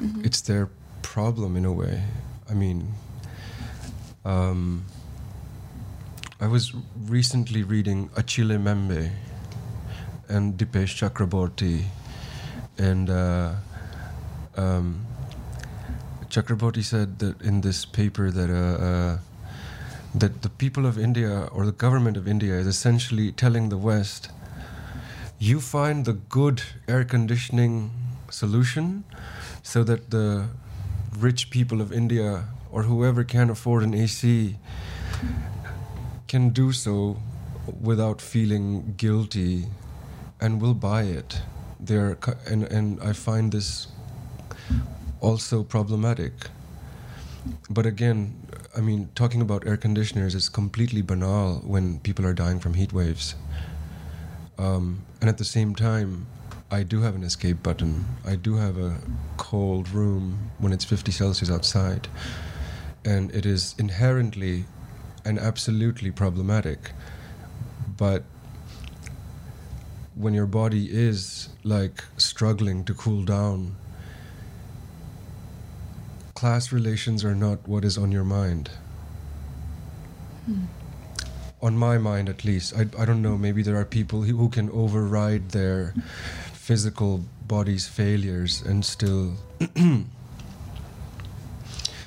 Mm-hmm. 0.00 0.24
It's 0.24 0.42
their 0.42 0.68
problem 1.02 1.56
in 1.56 1.64
a 1.64 1.72
way. 1.72 2.02
I 2.50 2.54
mean, 2.54 2.94
um, 4.26 4.84
I 6.40 6.48
was 6.48 6.74
recently 7.06 7.62
reading 7.62 8.10
Achille 8.16 8.58
Mbembe 8.58 9.10
and 10.28 10.58
Dipesh 10.58 10.98
Chakrabarty, 10.98 11.84
and 12.76 13.08
uh, 13.08 13.52
um, 14.56 15.06
Chakrabarty 16.28 16.82
said 16.82 17.20
that 17.20 17.40
in 17.40 17.60
this 17.60 17.84
paper 17.84 18.32
that 18.32 18.50
uh, 18.50 18.84
uh, 18.84 19.18
that 20.16 20.42
the 20.42 20.48
people 20.50 20.86
of 20.86 20.98
India 20.98 21.48
or 21.52 21.64
the 21.64 21.72
government 21.72 22.16
of 22.16 22.26
India 22.26 22.54
is 22.54 22.66
essentially 22.66 23.30
telling 23.30 23.68
the 23.68 23.78
West, 23.78 24.30
you 25.38 25.60
find 25.60 26.04
the 26.04 26.14
good 26.14 26.62
air 26.88 27.04
conditioning 27.04 27.92
solution 28.28 29.04
so 29.62 29.84
that 29.84 30.10
the 30.10 30.48
rich 31.16 31.48
people 31.50 31.80
of 31.80 31.92
India 31.92 32.44
or 32.70 32.82
whoever 32.84 33.24
can 33.24 33.50
afford 33.50 33.82
an 33.82 33.94
AC 33.94 34.56
can 36.28 36.50
do 36.50 36.72
so 36.72 37.16
without 37.80 38.20
feeling 38.20 38.94
guilty 38.96 39.66
and 40.40 40.60
will 40.60 40.74
buy 40.74 41.02
it. 41.02 41.40
They're, 41.78 42.18
and, 42.46 42.64
and 42.64 43.00
I 43.02 43.12
find 43.12 43.52
this 43.52 43.88
also 45.20 45.62
problematic. 45.62 46.32
But 47.70 47.86
again, 47.86 48.34
I 48.76 48.80
mean, 48.80 49.08
talking 49.14 49.40
about 49.40 49.66
air 49.66 49.76
conditioners 49.76 50.34
is 50.34 50.48
completely 50.48 51.02
banal 51.02 51.62
when 51.64 52.00
people 52.00 52.26
are 52.26 52.34
dying 52.34 52.60
from 52.60 52.74
heat 52.74 52.92
waves. 52.92 53.34
Um, 54.58 55.02
and 55.20 55.30
at 55.30 55.38
the 55.38 55.44
same 55.44 55.74
time, 55.74 56.26
I 56.70 56.82
do 56.82 57.02
have 57.02 57.14
an 57.14 57.22
escape 57.22 57.62
button. 57.62 58.04
I 58.26 58.34
do 58.34 58.56
have 58.56 58.76
a 58.76 58.98
cold 59.36 59.88
room 59.90 60.50
when 60.58 60.72
it's 60.72 60.84
50 60.84 61.12
Celsius 61.12 61.50
outside. 61.50 62.08
And 63.06 63.32
it 63.34 63.46
is 63.46 63.74
inherently 63.78 64.66
and 65.24 65.38
absolutely 65.38 66.10
problematic. 66.10 66.90
But 67.96 68.24
when 70.14 70.34
your 70.34 70.46
body 70.46 70.88
is 70.90 71.50
like 71.62 72.04
struggling 72.16 72.84
to 72.84 72.94
cool 72.94 73.24
down, 73.24 73.76
class 76.34 76.72
relations 76.72 77.24
are 77.24 77.34
not 77.34 77.66
what 77.68 77.84
is 77.84 77.96
on 77.96 78.12
your 78.12 78.24
mind. 78.24 78.70
Hmm. 80.46 80.64
On 81.62 81.76
my 81.76 81.98
mind, 81.98 82.28
at 82.28 82.44
least. 82.44 82.74
I, 82.76 82.82
I 83.00 83.04
don't 83.04 83.22
know, 83.22 83.38
maybe 83.38 83.62
there 83.62 83.76
are 83.76 83.84
people 83.84 84.22
who, 84.22 84.36
who 84.36 84.48
can 84.48 84.70
override 84.70 85.50
their 85.50 85.94
physical 86.52 87.24
body's 87.46 87.86
failures 87.88 88.62
and 88.62 88.84
still. 88.84 89.34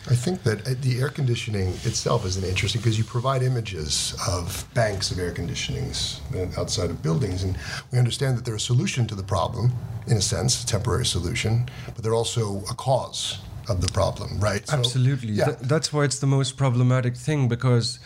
I 0.10 0.16
think 0.16 0.42
that 0.44 0.68
uh, 0.68 0.74
the 0.82 1.00
air 1.00 1.10
conditioning 1.10 1.70
itself 1.84 2.26
is 2.26 2.36
an 2.36 2.44
interesting 2.44 2.82
because 2.82 2.98
you 2.98 3.04
provide 3.04 3.44
images 3.44 4.16
of 4.28 4.66
banks 4.74 5.12
of 5.12 5.20
air 5.20 5.32
conditionings 5.32 6.20
uh, 6.36 6.60
outside 6.60 6.90
of 6.90 7.04
buildings, 7.04 7.44
and 7.44 7.56
we 7.92 8.00
understand 8.00 8.36
that 8.38 8.44
they're 8.44 8.56
a 8.56 8.60
solution 8.60 9.06
to 9.08 9.14
the 9.16 9.24
problem, 9.24 9.72
in 10.08 10.18
a 10.18 10.22
sense, 10.22 10.64
a 10.64 10.66
temporary 10.66 11.06
solution, 11.06 11.70
but 11.94 12.04
they're 12.04 12.16
also 12.16 12.64
a 12.72 12.74
cause 12.74 13.38
of 13.70 13.82
the 13.82 13.92
problem, 13.94 14.40
right? 14.40 14.68
So- 14.68 14.78
Absolutely. 14.78 15.34
yeah. 15.34 15.46
Th- 15.46 15.58
that's 15.60 15.94
why 15.94 16.06
it's 16.06 16.18
the 16.20 16.28
most 16.28 16.58
problematic 16.58 17.16
thing 17.16 17.48
because 17.48 18.00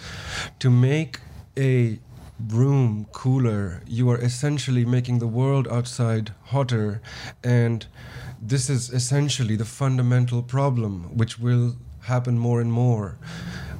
to 0.60 0.70
make 0.70 1.20
a 1.58 2.00
room 2.50 3.08
cooler, 3.14 3.82
you 3.88 4.10
are 4.10 4.18
essentially 4.18 4.84
making 4.84 5.20
the 5.20 5.28
world 5.28 5.68
outside 5.70 6.34
hotter. 6.48 7.02
And 7.44 7.86
this 8.42 8.70
is 8.70 8.90
essentially 8.90 9.56
the 9.56 9.64
fundamental 9.66 10.42
problem, 10.44 11.16
which 11.16 11.40
will 11.40 11.78
happen 12.04 12.38
more 12.38 12.62
and 12.62 12.72
more. 12.72 13.16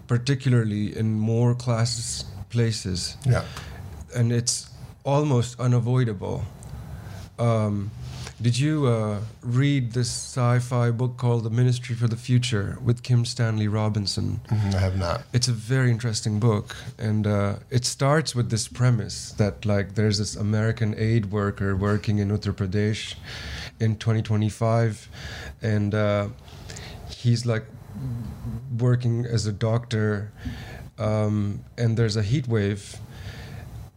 particularly 0.08 0.96
in 0.96 1.18
more 1.18 1.56
classes 1.56 2.26
places, 2.50 3.18
Yeah. 3.26 3.44
and 4.16 4.32
it's 4.32 4.70
almost 5.06 5.60
unavoidable. 5.60 6.44
Um, 7.40 7.90
did 8.42 8.60
you 8.60 8.86
uh, 8.88 9.20
read 9.42 9.94
this 9.94 10.10
sci-fi 10.10 10.92
book 10.92 11.18
called 11.18 11.46
The 11.46 11.50
Ministry 11.50 11.96
for 11.96 12.08
the 12.08 12.18
Future 12.18 12.78
with 12.84 13.02
Kim 13.02 13.26
Stanley 13.26 13.68
Robinson? 13.70 14.42
Mhm, 14.50 14.76
I 14.76 14.80
have 14.80 14.98
not. 14.98 15.24
It's 15.34 15.48
a 15.48 15.54
very 15.54 15.90
interesting 15.90 16.40
book, 16.40 16.76
and 17.00 17.26
uh, 17.26 17.56
it 17.72 17.86
starts 17.86 18.36
with 18.36 18.50
this 18.50 18.68
premise 18.68 19.34
that 19.38 19.66
like 19.66 19.96
there's 19.96 20.18
this 20.18 20.36
American 20.36 20.94
aid 20.98 21.32
worker 21.32 21.76
working 21.76 22.20
in 22.20 22.30
Uttar 22.30 22.54
Pradesh 22.54 23.16
in 23.80 23.96
2025, 23.96 25.08
and 25.62 25.96
uh, 25.96 26.28
he's 27.10 27.46
like 27.46 27.64
working 28.78 29.26
as 29.26 29.46
a 29.46 29.52
doctor, 29.52 30.32
um, 30.98 31.64
and 31.78 31.98
there's 31.98 32.16
a 32.16 32.24
heat 32.24 32.48
wave, 32.48 32.98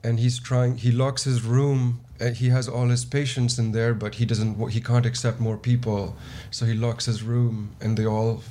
and 0.02 0.18
he's 0.18 0.38
trying. 0.38 0.78
He 0.78 0.92
locks 0.92 1.24
his 1.24 1.42
room. 1.42 2.00
And 2.18 2.34
he 2.34 2.48
has 2.48 2.66
all 2.66 2.88
his 2.88 3.04
patients 3.04 3.58
in 3.58 3.72
there, 3.72 3.92
but 3.92 4.14
he 4.14 4.24
doesn't. 4.24 4.70
He 4.70 4.80
can't 4.80 5.04
accept 5.04 5.38
more 5.38 5.58
people, 5.58 6.16
so 6.50 6.64
he 6.64 6.72
locks 6.72 7.04
his 7.04 7.22
room, 7.22 7.76
and 7.78 7.94
they 7.94 8.06
all 8.06 8.42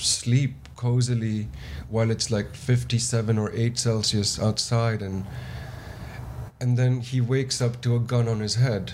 sleep 0.00 0.64
cozily 0.76 1.46
while 1.88 2.10
it's 2.10 2.30
like 2.30 2.54
57 2.54 3.38
or 3.38 3.50
8 3.52 3.78
celsius 3.78 4.40
outside 4.40 5.02
and 5.02 5.24
and 6.60 6.76
then 6.76 7.00
he 7.00 7.20
wakes 7.20 7.60
up 7.60 7.80
to 7.82 7.96
a 7.96 7.98
gun 7.98 8.28
on 8.28 8.40
his 8.40 8.56
head 8.56 8.92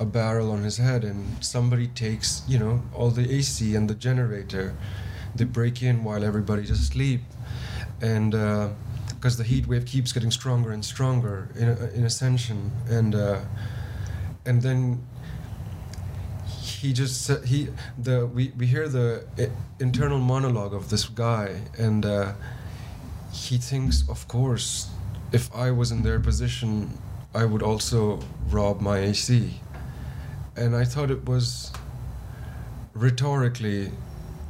a 0.00 0.04
barrel 0.04 0.50
on 0.50 0.62
his 0.62 0.76
head 0.76 1.04
and 1.04 1.42
somebody 1.44 1.88
takes 1.88 2.42
you 2.46 2.58
know 2.58 2.82
all 2.94 3.10
the 3.10 3.30
ac 3.32 3.74
and 3.74 3.88
the 3.88 3.94
generator. 3.94 4.74
They 5.34 5.44
break 5.44 5.82
in 5.82 6.04
while 6.04 6.24
everybody's 6.24 6.70
asleep 6.70 7.20
and 8.00 8.32
because 9.14 9.36
the 9.36 9.44
heat 9.44 9.66
wave 9.66 9.84
keeps 9.84 10.12
getting 10.12 10.30
stronger 10.30 10.70
and 10.70 10.84
stronger 10.84 11.48
in, 11.56 11.68
in 11.94 12.04
ascension. 12.04 12.70
And 12.88 13.14
uh, 13.14 13.40
and 14.46 14.62
then 14.62 15.04
he 16.46 16.92
just 16.92 17.44
he 17.44 17.68
the 17.98 18.26
we, 18.26 18.52
we 18.56 18.66
hear 18.66 18.88
the 18.88 19.26
internal 19.80 20.18
monologue 20.18 20.74
of 20.74 20.90
this 20.90 21.04
guy. 21.06 21.60
And 21.76 22.06
uh, 22.06 22.32
he 23.32 23.58
thinks 23.58 24.08
of 24.08 24.26
course 24.28 24.88
if 25.32 25.54
i 25.54 25.70
was 25.70 25.90
in 25.90 26.02
their 26.02 26.18
position 26.18 26.98
i 27.34 27.44
would 27.44 27.62
also 27.62 28.18
rob 28.48 28.80
my 28.80 28.98
ac 28.98 29.60
and 30.58 30.76
i 30.76 30.84
thought 30.84 31.10
it 31.10 31.24
was 31.24 31.72
rhetorically 32.94 33.90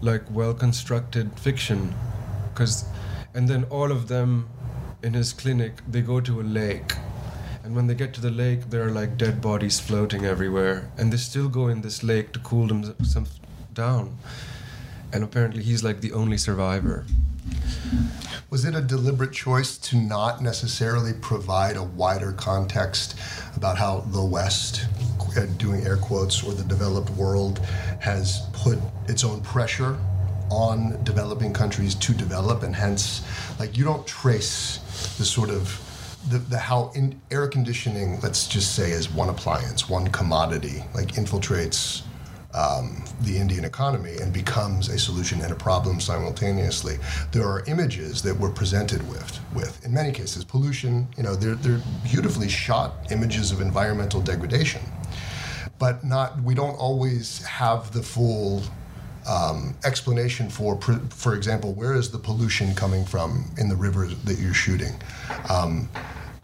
like 0.00 0.22
well 0.30 0.54
constructed 0.54 1.38
fiction 1.38 1.94
because 2.52 2.84
and 3.34 3.48
then 3.48 3.64
all 3.64 3.92
of 3.92 4.08
them 4.08 4.48
in 5.02 5.14
his 5.14 5.32
clinic 5.32 5.74
they 5.88 6.00
go 6.00 6.20
to 6.20 6.40
a 6.40 6.42
lake. 6.42 6.94
And 7.62 7.76
when 7.76 7.86
they 7.86 7.94
get 7.94 8.14
to 8.14 8.20
the 8.20 8.30
lake 8.30 8.70
there 8.70 8.82
are 8.86 8.90
like 8.90 9.16
dead 9.16 9.40
bodies 9.40 9.78
floating 9.78 10.24
everywhere. 10.24 10.90
And 10.96 11.12
they 11.12 11.18
still 11.18 11.48
go 11.48 11.68
in 11.68 11.82
this 11.82 12.02
lake 12.02 12.32
to 12.32 12.38
cool 12.40 12.66
themselves 12.66 13.38
down. 13.74 14.16
And 15.12 15.22
apparently 15.22 15.62
he's 15.62 15.84
like 15.84 16.00
the 16.00 16.12
only 16.12 16.38
survivor. 16.38 17.06
Was 18.50 18.64
it 18.64 18.74
a 18.74 18.80
deliberate 18.80 19.32
choice 19.32 19.76
to 19.78 19.96
not 19.96 20.42
necessarily 20.42 21.12
provide 21.12 21.76
a 21.76 21.82
wider 21.82 22.32
context 22.32 23.14
about 23.56 23.78
how 23.78 24.00
the 24.00 24.24
West, 24.24 24.86
doing 25.46 25.84
air 25.86 25.96
quotes, 25.96 26.42
or 26.42 26.52
the 26.52 26.64
developed 26.64 27.10
world 27.10 27.58
has 28.00 28.46
put 28.52 28.78
its 29.06 29.24
own 29.24 29.40
pressure 29.40 29.98
on 30.50 31.02
developing 31.04 31.52
countries 31.52 31.94
to 31.94 32.14
develop, 32.14 32.62
and 32.62 32.74
hence, 32.74 33.22
like, 33.58 33.76
you 33.76 33.84
don't 33.84 34.06
trace 34.06 34.78
the 35.18 35.24
sort 35.24 35.50
of 35.50 35.84
the, 36.30 36.38
the 36.38 36.58
how 36.58 36.90
in 36.94 37.20
air 37.30 37.46
conditioning, 37.46 38.18
let's 38.20 38.48
just 38.48 38.74
say, 38.74 38.92
as 38.92 39.10
one 39.10 39.28
appliance, 39.28 39.88
one 39.88 40.08
commodity, 40.08 40.82
like 40.94 41.12
infiltrates 41.12 42.02
um, 42.54 43.04
the 43.20 43.36
Indian 43.36 43.64
economy 43.64 44.16
and 44.20 44.32
becomes 44.32 44.88
a 44.88 44.98
solution 44.98 45.40
and 45.42 45.52
a 45.52 45.54
problem 45.54 46.00
simultaneously. 46.00 46.98
There 47.30 47.46
are 47.46 47.62
images 47.66 48.22
that 48.22 48.34
we're 48.34 48.50
presented 48.50 49.06
with, 49.08 49.38
with 49.54 49.84
in 49.84 49.92
many 49.92 50.12
cases, 50.12 50.44
pollution. 50.44 51.06
You 51.16 51.22
know, 51.24 51.34
they're, 51.34 51.54
they're 51.56 51.82
beautifully 52.04 52.48
shot 52.48 53.12
images 53.12 53.52
of 53.52 53.60
environmental 53.60 54.20
degradation, 54.20 54.80
but 55.78 56.04
not. 56.04 56.40
We 56.42 56.54
don't 56.54 56.76
always 56.76 57.44
have 57.44 57.92
the 57.92 58.02
full 58.02 58.62
um, 59.28 59.74
explanation 59.84 60.48
for, 60.48 60.80
for 60.80 61.34
example, 61.34 61.74
where 61.74 61.94
is 61.94 62.10
the 62.10 62.18
pollution 62.18 62.74
coming 62.74 63.04
from 63.04 63.44
in 63.58 63.68
the 63.68 63.76
rivers 63.76 64.16
that 64.24 64.38
you're 64.38 64.54
shooting? 64.54 64.94
Um, 65.50 65.88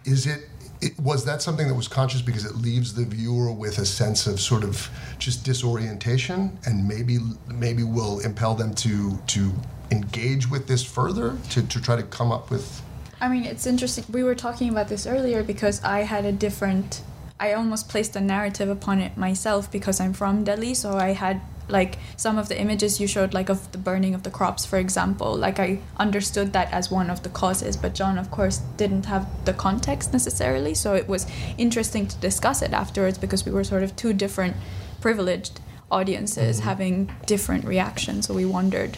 is 0.05 0.27
it, 0.27 0.49
it 0.83 0.99
was 1.01 1.25
that 1.25 1.41
something 1.41 1.67
that 1.69 1.75
was 1.75 1.89
conscious 1.89 2.21
because 2.21 2.45
it 2.45 2.57
leaves 2.57 2.95
the 2.95 3.05
viewer 3.05 3.51
with 3.51 3.79
a 3.79 3.87
sense 3.87 4.27
of 4.27 4.39
sort 4.39 4.65
of 4.65 4.89
just 5.19 5.45
disorientation 5.45 6.59
and 6.67 6.87
maybe 6.87 7.19
maybe 7.49 7.83
will 7.83 8.21
impel 8.21 8.55
them 8.55 8.75
to 8.75 9.17
to 9.29 9.53
engage 9.91 10.51
with 10.51 10.67
this 10.67 10.85
further 10.85 11.39
to, 11.51 11.63
to 11.69 11.81
try 11.81 11.97
to 11.97 12.03
come 12.03 12.31
up 12.33 12.51
with 12.51 12.83
I 13.21 13.29
mean, 13.29 13.45
it's 13.45 13.67
interesting. 13.67 14.05
We 14.11 14.23
were 14.23 14.35
talking 14.35 14.69
about 14.69 14.89
this 14.89 15.07
earlier 15.07 15.43
because 15.43 15.83
I 15.83 16.01
had 16.01 16.27
a 16.27 16.33
different. 16.33 17.01
I 17.45 17.53
almost 17.53 17.91
placed 17.91 18.17
a 18.17 18.23
narrative 18.23 18.71
upon 18.71 19.01
it 19.01 19.19
myself 19.19 19.71
because 19.71 20.01
I'm 20.01 20.15
from 20.15 20.45
Delhi, 20.45 20.73
so 20.73 20.97
I 20.97 21.11
had 21.13 21.43
like 21.69 21.99
some 22.17 22.39
of 22.39 22.49
the 22.49 22.59
images 22.59 23.01
you 23.01 23.07
showed, 23.07 23.35
like 23.35 23.51
of 23.51 23.71
the 23.71 23.77
burning 23.77 24.15
of 24.15 24.23
the 24.23 24.31
crops, 24.31 24.65
for 24.65 24.79
example. 24.79 25.37
Like 25.37 25.59
I 25.59 25.81
understood 25.99 26.55
that 26.55 26.73
as 26.73 26.91
one 26.91 27.11
of 27.11 27.23
the 27.23 27.29
causes, 27.29 27.77
but 27.77 27.95
John, 27.95 28.17
of 28.17 28.31
course, 28.31 28.63
didn't 28.79 29.05
have 29.05 29.27
the 29.45 29.53
context 29.53 30.11
necessarily. 30.11 30.73
So 30.73 30.95
it 30.95 31.07
was 31.07 31.27
interesting 31.59 32.07
to 32.07 32.17
discuss 32.17 32.63
it 32.63 32.73
afterwards 32.73 33.19
because 33.19 33.45
we 33.45 33.53
were 33.53 33.65
sort 33.65 33.83
of 33.83 33.95
two 33.95 34.15
different 34.15 34.57
privileged 35.03 35.61
audiences 35.91 36.57
mm-hmm. 36.57 36.69
having 36.71 37.11
different 37.27 37.67
reactions. 37.67 38.27
So 38.27 38.33
we 38.33 38.47
wondered 38.47 38.97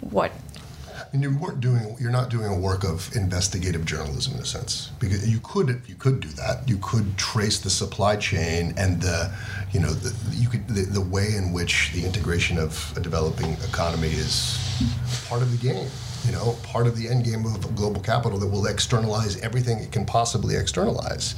what 0.00 0.32
and 1.12 1.22
you 1.22 1.36
weren't 1.36 1.60
doing 1.60 1.94
you're 2.00 2.10
not 2.10 2.30
doing 2.30 2.46
a 2.46 2.56
work 2.56 2.84
of 2.84 3.14
investigative 3.14 3.84
journalism 3.84 4.34
in 4.34 4.40
a 4.40 4.44
sense. 4.44 4.90
Because 4.98 5.28
you 5.30 5.40
could 5.40 5.82
you 5.86 5.94
could 5.94 6.20
do 6.20 6.28
that. 6.28 6.68
You 6.68 6.78
could 6.78 7.16
trace 7.18 7.58
the 7.58 7.70
supply 7.70 8.16
chain 8.16 8.74
and 8.76 9.00
the 9.00 9.32
you 9.72 9.80
know 9.80 9.92
the, 9.92 10.14
you 10.34 10.48
could 10.48 10.66
the, 10.68 10.82
the 10.82 11.00
way 11.00 11.34
in 11.36 11.52
which 11.52 11.92
the 11.92 12.04
integration 12.04 12.58
of 12.58 12.92
a 12.96 13.00
developing 13.00 13.52
economy 13.68 14.08
is 14.08 14.58
part 15.28 15.42
of 15.42 15.50
the 15.50 15.68
game 15.68 15.88
you 16.24 16.32
know 16.32 16.56
part 16.62 16.86
of 16.86 16.96
the 16.96 17.08
end 17.08 17.24
game 17.24 17.44
of 17.44 17.74
global 17.74 18.00
capital 18.00 18.38
that 18.38 18.46
will 18.46 18.66
externalize 18.66 19.38
everything 19.40 19.78
it 19.78 19.92
can 19.92 20.06
possibly 20.06 20.56
externalize. 20.56 21.34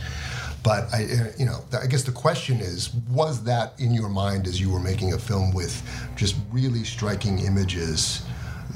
But 0.63 0.93
I, 0.95 1.31
you 1.37 1.45
know, 1.45 1.63
I 1.79 1.87
guess 1.87 2.05
the 2.05 2.13
question 2.13 2.59
is: 2.61 2.95
Was 3.11 3.45
that 3.45 3.75
in 3.79 3.93
your 3.93 4.09
mind 4.09 4.47
as 4.47 4.59
you 4.59 4.71
were 4.71 4.81
making 4.81 5.13
a 5.13 5.19
film 5.19 5.53
with 5.53 5.83
just 6.17 6.37
really 6.51 6.85
striking 6.85 7.41
images 7.41 8.25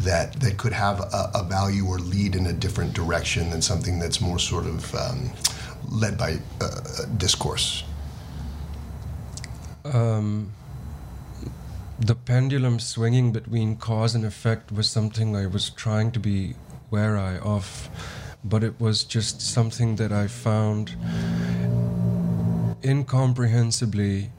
that 0.01 0.35
that 0.41 0.57
could 0.57 0.73
have 0.73 1.01
a, 1.01 1.31
a 1.35 1.45
value 1.45 1.85
or 1.87 1.99
lead 1.99 2.37
in 2.37 2.47
a 2.47 2.53
different 2.53 2.93
direction 2.95 3.51
than 3.51 3.61
something 3.63 3.99
that's 3.99 4.21
more 4.21 4.39
sort 4.39 4.67
of 4.67 4.95
um, 4.95 5.31
led 5.91 6.17
by 6.17 6.39
uh, 6.61 7.05
discourse? 7.17 7.85
um, 9.95 10.53
the 11.99 12.15
pendulum 12.15 12.79
swinging 12.79 13.33
between 13.33 13.77
cause 13.77 14.15
and 14.15 14.25
effect 14.25 14.71
was 14.73 14.89
something 14.89 15.35
I 15.35 15.47
was 15.47 15.71
trying 15.71 16.13
to 16.13 16.21
be 16.21 16.55
wary 16.91 17.39
of, 17.39 17.89
but 18.45 18.63
it 18.63 18.81
was 18.81 19.05
just 19.05 19.41
something 19.41 19.97
that 19.97 20.13
I 20.13 20.27
found 20.27 20.97
incomprehensibly 22.83 24.31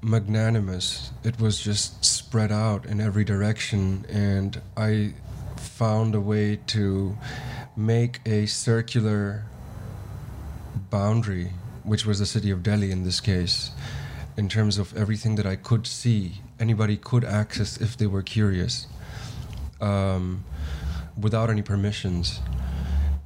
magnanimous. 0.00 1.10
It 1.24 1.40
was 1.40 1.60
just 1.60 2.04
spread 2.04 2.52
out 2.52 2.86
in 2.86 3.00
every 3.00 3.24
direction, 3.24 4.06
and 4.08 4.60
I 4.76 5.14
found 5.56 6.14
a 6.14 6.20
way 6.20 6.56
to 6.68 7.16
make 7.76 8.20
a 8.26 8.46
circular 8.46 9.44
boundary, 10.90 11.52
which 11.82 12.06
was 12.06 12.18
the 12.18 12.26
city 12.26 12.50
of 12.50 12.62
Delhi 12.62 12.90
in 12.90 13.04
this 13.04 13.20
case, 13.20 13.72
in 14.36 14.48
terms 14.48 14.78
of 14.78 14.96
everything 14.96 15.34
that 15.34 15.46
I 15.46 15.56
could 15.56 15.86
see, 15.86 16.40
anybody 16.60 16.96
could 16.96 17.24
access 17.24 17.76
if 17.80 17.96
they 17.96 18.06
were 18.06 18.22
curious, 18.22 18.86
um, 19.80 20.44
without 21.20 21.50
any 21.50 21.62
permissions. 21.62 22.40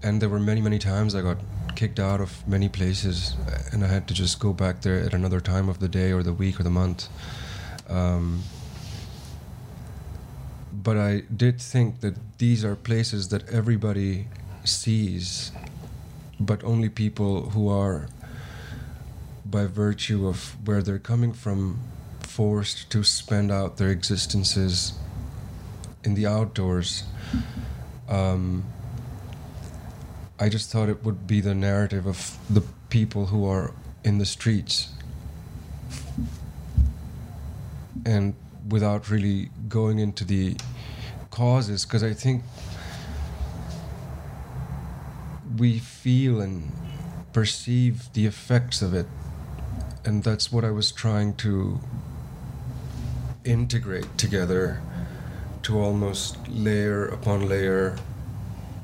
And 0.02 0.20
there 0.20 0.28
were 0.28 0.40
many, 0.40 0.60
many 0.60 0.78
times 0.78 1.14
I 1.14 1.22
got 1.22 1.38
kicked 1.74 1.98
out 1.98 2.20
of 2.20 2.46
many 2.46 2.68
places, 2.68 3.36
and 3.72 3.84
I 3.84 3.88
had 3.88 4.06
to 4.08 4.14
just 4.14 4.38
go 4.38 4.52
back 4.52 4.82
there 4.82 5.00
at 5.00 5.14
another 5.14 5.40
time 5.40 5.68
of 5.68 5.78
the 5.78 5.88
day 5.88 6.12
or 6.12 6.22
the 6.22 6.32
week 6.32 6.60
or 6.60 6.62
the 6.62 6.70
month. 6.70 7.08
Um, 7.88 8.42
but 10.72 10.96
I 10.96 11.22
did 11.34 11.60
think 11.60 12.00
that 12.00 12.14
these 12.38 12.64
are 12.64 12.74
places 12.74 13.28
that 13.28 13.48
everybody 13.48 14.28
sees, 14.64 15.52
but 16.40 16.62
only 16.64 16.88
people 16.88 17.50
who 17.50 17.68
are, 17.68 18.08
by 19.44 19.66
virtue 19.66 20.26
of 20.26 20.56
where 20.66 20.82
they're 20.82 20.98
coming 20.98 21.32
from, 21.32 21.80
forced 22.20 22.90
to 22.90 23.04
spend 23.04 23.52
out 23.52 23.76
their 23.76 23.90
existences 23.90 24.94
in 26.04 26.14
the 26.14 26.26
outdoors. 26.26 27.04
Um, 28.08 28.64
I 30.42 30.48
just 30.48 30.72
thought 30.72 30.88
it 30.88 31.04
would 31.04 31.28
be 31.28 31.40
the 31.40 31.54
narrative 31.54 32.04
of 32.04 32.36
the 32.50 32.62
people 32.88 33.26
who 33.26 33.46
are 33.46 33.72
in 34.02 34.18
the 34.18 34.26
streets. 34.26 34.88
And 38.04 38.34
without 38.68 39.08
really 39.08 39.50
going 39.68 40.00
into 40.00 40.24
the 40.24 40.56
causes, 41.30 41.84
because 41.84 42.02
I 42.02 42.12
think 42.12 42.42
we 45.58 45.78
feel 45.78 46.40
and 46.40 46.72
perceive 47.32 48.12
the 48.12 48.26
effects 48.26 48.82
of 48.82 48.94
it. 48.94 49.06
And 50.04 50.24
that's 50.24 50.50
what 50.50 50.64
I 50.64 50.72
was 50.72 50.90
trying 50.90 51.36
to 51.36 51.78
integrate 53.44 54.18
together 54.18 54.82
to 55.62 55.78
almost 55.78 56.36
layer 56.48 57.06
upon 57.06 57.48
layer 57.48 57.96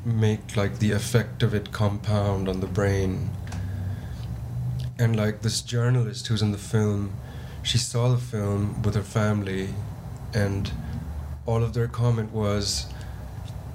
make 0.05 0.57
like 0.57 0.79
the 0.79 0.93
effect 0.93 1.43
of 1.43 1.55
it 1.55 1.73
compound 1.73 2.49
on 2.49 2.61
the 2.61 2.67
brain. 2.67 3.31
And 4.99 5.17
like 5.17 5.43
this 5.43 5.61
journalist 5.61 6.27
who's 6.27 6.43
in 6.43 6.53
the 6.53 6.59
film 6.59 7.13
she 7.69 7.77
saw 7.77 8.09
the 8.09 8.17
film 8.19 8.83
with 8.83 8.95
her 8.95 9.03
family 9.03 9.69
and 10.33 10.73
all 11.45 11.63
of 11.63 11.75
their 11.75 11.87
comment 11.87 12.33
was 12.33 12.87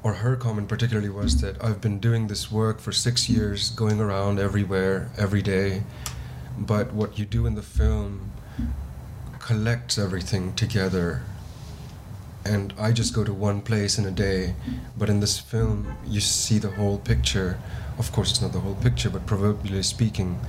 or 0.01 0.15
her 0.15 0.35
comment 0.35 0.67
particularly 0.67 1.09
was 1.09 1.41
that 1.41 1.63
I've 1.63 1.79
been 1.79 1.99
doing 1.99 2.27
this 2.27 2.51
work 2.51 2.79
for 2.79 2.91
6 2.91 3.29
years 3.29 3.69
going 3.69 3.99
around 3.99 4.39
everywhere 4.39 5.11
every 5.17 5.43
day 5.43 5.83
but 6.57 6.93
what 6.93 7.19
you 7.19 7.25
do 7.25 7.45
in 7.45 7.55
the 7.55 7.61
film 7.61 8.31
collects 9.39 9.97
everything 9.97 10.53
together 10.53 11.21
and 12.45 12.73
I 12.77 12.91
just 12.91 13.13
go 13.13 13.23
to 13.23 13.33
one 13.33 13.61
place 13.61 13.97
in 13.97 14.05
a 14.05 14.11
day. 14.11 14.55
But 14.97 15.09
in 15.09 15.19
this 15.19 15.39
film, 15.39 15.95
you 16.05 16.19
see 16.19 16.59
the 16.59 16.71
whole 16.71 16.97
picture. 16.97 17.57
Of 17.97 18.11
course, 18.11 18.31
it's 18.31 18.41
not 18.41 18.51
the 18.51 18.59
whole 18.59 18.75
picture, 18.75 19.09
but 19.09 19.25
proverbially 19.25 19.83
speaking. 19.83 20.39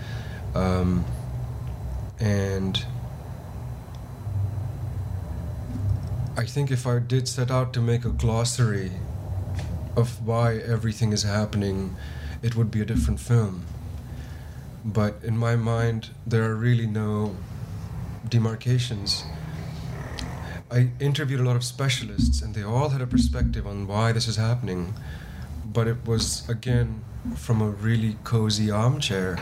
Um, 0.54 1.04
and 2.18 2.84
I 6.36 6.44
think 6.46 6.70
if 6.70 6.86
I 6.86 6.98
did 6.98 7.28
set 7.28 7.50
out 7.50 7.72
to 7.74 7.80
make 7.80 8.04
a 8.04 8.10
glossary 8.10 8.92
of 9.96 10.26
why 10.26 10.56
everything 10.56 11.12
is 11.12 11.22
happening, 11.22 11.96
it 12.42 12.56
would 12.56 12.70
be 12.70 12.80
a 12.80 12.84
different 12.84 13.20
film. 13.20 13.64
But 14.84 15.20
in 15.22 15.38
my 15.38 15.54
mind, 15.56 16.10
there 16.26 16.44
are 16.44 16.56
really 16.56 16.86
no 16.86 17.36
demarcations 18.28 19.24
I 20.74 20.90
interviewed 20.98 21.38
a 21.38 21.44
lot 21.44 21.54
of 21.54 21.62
specialists, 21.62 22.42
and 22.42 22.52
they 22.52 22.64
all 22.64 22.88
had 22.88 23.00
a 23.00 23.06
perspective 23.06 23.64
on 23.64 23.86
why 23.86 24.10
this 24.10 24.26
is 24.26 24.34
happening. 24.34 24.94
But 25.64 25.86
it 25.86 26.04
was, 26.04 26.48
again, 26.48 27.04
from 27.36 27.62
a 27.62 27.68
really 27.68 28.16
cozy 28.24 28.72
armchair. 28.72 29.38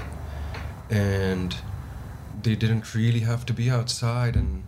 And 0.90 1.56
they 2.42 2.54
didn't 2.54 2.94
really 2.94 3.20
have 3.20 3.46
to 3.46 3.54
be 3.54 3.70
outside. 3.70 4.36
And 4.36 4.64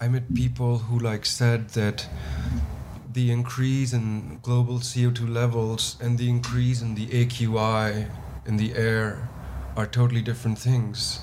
I 0.00 0.08
met 0.08 0.32
people 0.32 0.78
who, 0.78 0.98
like, 0.98 1.26
said 1.26 1.68
that 1.70 2.08
the 3.12 3.30
increase 3.30 3.92
in 3.92 4.38
global 4.40 4.78
CO2 4.78 5.28
levels 5.28 5.98
and 6.00 6.16
the 6.16 6.30
increase 6.30 6.80
in 6.80 6.94
the 6.94 7.08
AQI 7.08 8.08
in 8.46 8.56
the 8.56 8.74
air 8.74 9.28
are 9.76 9.86
totally 9.86 10.22
different 10.22 10.58
things. 10.58 11.20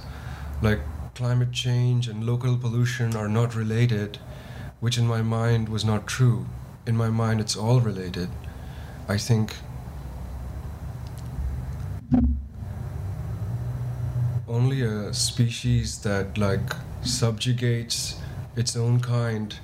Like, 0.61 0.81
climate 1.19 1.51
change 1.51 2.07
and 2.07 2.25
local 2.25 2.55
pollution 2.55 3.13
are 3.13 3.27
not 3.27 3.53
related, 3.53 4.17
which 4.79 4.97
in 4.97 5.05
my 5.05 5.21
mind 5.21 5.67
was 5.67 5.83
not 5.83 6.07
true. 6.07 6.45
In 6.87 6.95
my 6.95 7.09
mind, 7.09 7.41
it's 7.41 7.57
all 7.57 7.81
related. 7.81 8.29
I 9.09 9.17
think 9.17 9.53
only 14.47 14.81
a 14.81 15.13
species 15.13 15.97
that 16.03 16.37
like 16.37 16.71
subjugates 17.03 18.15
its 18.55 18.77
own 18.77 19.01
kind 19.01 19.59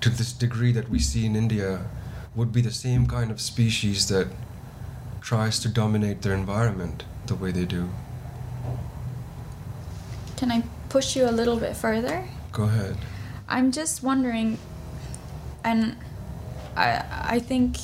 to 0.00 0.08
this 0.08 0.32
degree 0.32 0.70
that 0.70 0.88
we 0.88 1.00
see 1.00 1.26
in 1.26 1.34
India 1.34 1.80
would 2.36 2.52
be 2.52 2.60
the 2.60 2.70
same 2.70 3.08
kind 3.08 3.32
of 3.32 3.40
species 3.40 4.06
that 4.06 4.28
tries 5.20 5.58
to 5.58 5.68
dominate 5.68 6.22
their 6.22 6.34
environment 6.34 7.02
the 7.26 7.34
way 7.34 7.50
they 7.50 7.64
do. 7.64 7.88
Can 10.40 10.50
I 10.50 10.62
push 10.88 11.16
you 11.16 11.28
a 11.28 11.34
little 11.40 11.58
bit 11.58 11.76
further? 11.76 12.24
Go 12.50 12.62
ahead. 12.62 12.96
I'm 13.46 13.70
just 13.70 14.02
wondering, 14.02 14.56
and 15.62 15.96
I 16.74 17.04
I 17.36 17.38
think 17.40 17.76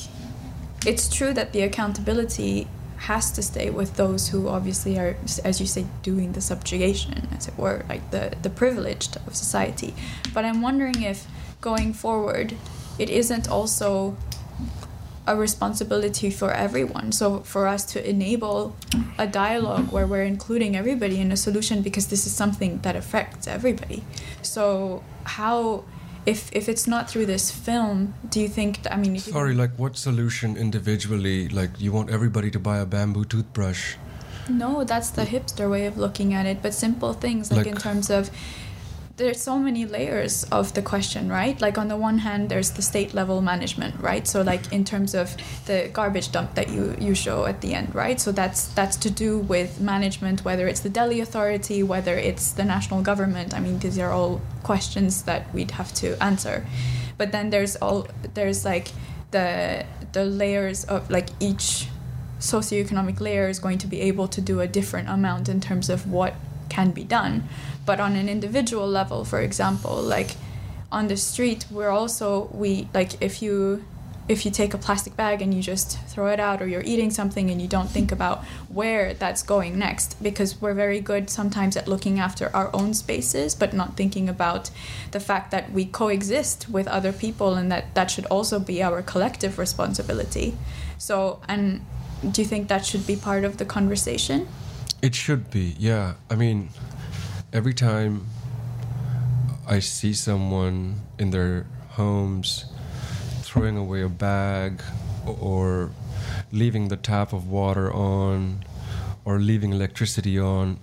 it's 0.83 1.07
true 1.07 1.35
that 1.35 1.53
the 1.53 1.61
accountability 1.61 2.67
has 3.09 3.31
to 3.33 3.43
stay 3.43 3.69
with 3.69 3.95
those 3.95 4.29
who 4.29 4.47
obviously 4.47 4.97
are, 4.97 5.15
as 5.45 5.61
you 5.61 5.67
say, 5.67 5.85
doing 6.01 6.31
the 6.31 6.41
subjugation, 6.41 7.27
as 7.37 7.47
it 7.47 7.55
were, 7.59 7.85
like 7.87 8.09
the 8.09 8.33
the 8.41 8.49
privileged 8.49 9.17
of 9.27 9.35
society. 9.35 9.93
But 10.33 10.43
I'm 10.43 10.63
wondering 10.63 11.03
if 11.03 11.27
going 11.61 11.93
forward, 11.93 12.55
it 12.97 13.11
isn't 13.11 13.47
also 13.47 14.17
a 15.27 15.35
responsibility 15.35 16.29
for 16.31 16.51
everyone. 16.51 17.11
So 17.11 17.41
for 17.41 17.67
us 17.67 17.83
to 17.93 18.09
enable 18.09 18.75
a 19.17 19.27
dialogue 19.27 19.91
where 19.91 20.07
we're 20.07 20.23
including 20.23 20.75
everybody 20.75 21.19
in 21.19 21.31
a 21.31 21.37
solution 21.37 21.81
because 21.81 22.07
this 22.07 22.25
is 22.25 22.33
something 22.33 22.79
that 22.79 22.95
affects 22.95 23.45
everybody. 23.47 24.03
So 24.41 25.03
how 25.25 25.83
if 26.25 26.49
if 26.53 26.69
it's 26.69 26.87
not 26.87 27.09
through 27.09 27.25
this 27.25 27.51
film, 27.51 28.13
do 28.29 28.39
you 28.39 28.47
think 28.47 28.79
I 28.89 28.95
mean 28.97 29.17
Sorry, 29.19 29.53
like 29.53 29.71
what 29.77 29.97
solution 29.97 30.57
individually 30.57 31.49
like 31.49 31.79
you 31.79 31.91
want 31.91 32.09
everybody 32.09 32.49
to 32.51 32.59
buy 32.59 32.77
a 32.77 32.85
bamboo 32.85 33.25
toothbrush? 33.25 33.95
No, 34.49 34.85
that's 34.85 35.09
the 35.09 35.23
hipster 35.23 35.69
way 35.69 35.85
of 35.87 35.97
looking 35.97 36.33
at 36.33 36.45
it, 36.45 36.61
but 36.61 36.73
simple 36.73 37.11
things 37.13 37.51
like, 37.51 37.65
like 37.65 37.67
in 37.67 37.75
terms 37.75 38.09
of 38.09 38.31
there's 39.17 39.41
so 39.41 39.57
many 39.57 39.83
layers 39.83 40.43
of 40.51 40.75
the 40.75 40.81
question, 40.81 41.27
right? 41.27 41.59
Like 41.59 41.79
on 41.79 41.87
the 41.87 41.97
one 41.97 42.19
hand, 42.19 42.49
there's 42.49 42.69
the 42.71 42.83
state 42.83 43.15
level 43.15 43.41
management, 43.41 43.99
right? 43.99 44.27
So 44.27 44.43
like 44.43 44.71
in 44.71 44.85
terms 44.85 45.15
of 45.15 45.35
the 45.65 45.89
garbage 45.91 46.31
dump 46.31 46.53
that 46.53 46.69
you 46.69 46.95
you 46.99 47.15
show 47.15 47.45
at 47.45 47.61
the 47.61 47.73
end, 47.73 47.95
right? 47.95 48.21
So 48.21 48.31
that's 48.31 48.67
that's 48.67 48.95
to 48.97 49.09
do 49.09 49.39
with 49.39 49.81
management, 49.81 50.45
whether 50.45 50.67
it's 50.67 50.81
the 50.81 50.89
Delhi 50.89 51.19
Authority, 51.19 51.81
whether 51.81 52.15
it's 52.15 52.51
the 52.51 52.63
national 52.63 53.01
government. 53.01 53.55
I 53.55 53.59
mean, 53.59 53.79
these 53.79 53.97
are 53.97 54.11
all 54.11 54.39
questions 54.61 55.23
that 55.23 55.51
we'd 55.51 55.71
have 55.71 55.91
to 55.95 56.23
answer. 56.23 56.67
But 57.17 57.31
then 57.31 57.49
there's 57.49 57.75
all 57.75 58.07
there's 58.35 58.63
like 58.65 58.89
the 59.31 59.85
the 60.11 60.25
layers 60.25 60.83
of 60.85 61.09
like 61.09 61.29
each 61.39 61.87
socioeconomic 62.39 63.19
layer 63.19 63.47
is 63.49 63.57
going 63.57 63.79
to 63.79 63.87
be 63.87 64.01
able 64.01 64.27
to 64.27 64.41
do 64.41 64.59
a 64.59 64.67
different 64.67 65.09
amount 65.09 65.49
in 65.49 65.59
terms 65.59 65.89
of 65.89 66.05
what 66.05 66.35
can 66.69 66.91
be 66.91 67.03
done. 67.03 67.47
But 67.85 67.99
on 67.99 68.15
an 68.15 68.29
individual 68.29 68.87
level 68.87 69.23
for 69.25 69.41
example 69.41 69.95
like 70.01 70.35
on 70.91 71.07
the 71.07 71.17
street 71.17 71.65
we're 71.69 71.89
also 71.89 72.49
we 72.53 72.87
like 72.93 73.21
if 73.21 73.41
you 73.41 73.83
if 74.27 74.43
you 74.45 74.51
take 74.51 74.73
a 74.73 74.77
plastic 74.77 75.15
bag 75.15 75.41
and 75.41 75.53
you 75.53 75.61
just 75.61 75.99
throw 76.07 76.27
it 76.27 76.39
out 76.39 76.61
or 76.61 76.67
you're 76.67 76.83
eating 76.83 77.09
something 77.09 77.49
and 77.49 77.61
you 77.61 77.67
don't 77.67 77.89
think 77.89 78.11
about 78.11 78.43
where 78.67 79.13
that's 79.13 79.41
going 79.41 79.79
next 79.79 80.21
because 80.21 80.59
we're 80.61 80.73
very 80.73 80.99
good 80.99 81.29
sometimes 81.29 81.77
at 81.77 81.87
looking 81.87 82.19
after 82.19 82.53
our 82.53 82.69
own 82.75 82.93
spaces 82.93 83.55
but 83.55 83.73
not 83.73 83.95
thinking 83.95 84.27
about 84.27 84.69
the 85.11 85.19
fact 85.19 85.51
that 85.51 85.71
we 85.71 85.85
coexist 85.85 86.69
with 86.69 86.87
other 86.87 87.13
people 87.13 87.53
and 87.53 87.71
that 87.71 87.93
that 87.95 88.11
should 88.11 88.25
also 88.25 88.59
be 88.59 88.83
our 88.83 89.01
collective 89.01 89.57
responsibility. 89.57 90.57
So 90.97 91.39
and 91.47 91.85
do 92.31 92.41
you 92.41 92.47
think 92.47 92.67
that 92.67 92.85
should 92.85 93.07
be 93.07 93.15
part 93.15 93.45
of 93.45 93.57
the 93.57 93.65
conversation 93.65 94.47
it 95.01 95.15
should 95.15 95.49
be 95.51 95.75
yeah 95.77 96.13
i 96.29 96.35
mean 96.35 96.69
every 97.53 97.73
time 97.73 98.25
I 99.69 99.79
see 99.79 100.13
someone 100.13 101.01
in 101.19 101.31
their 101.31 101.65
homes 101.89 102.65
throwing 103.41 103.75
away 103.75 104.01
a 104.01 104.07
bag 104.07 104.81
or 105.25 105.91
leaving 106.53 106.87
the 106.87 106.95
tap 106.95 107.33
of 107.33 107.49
water 107.49 107.91
on 107.93 108.63
or 109.25 109.39
leaving 109.39 109.73
electricity 109.73 110.39
on, 110.39 110.79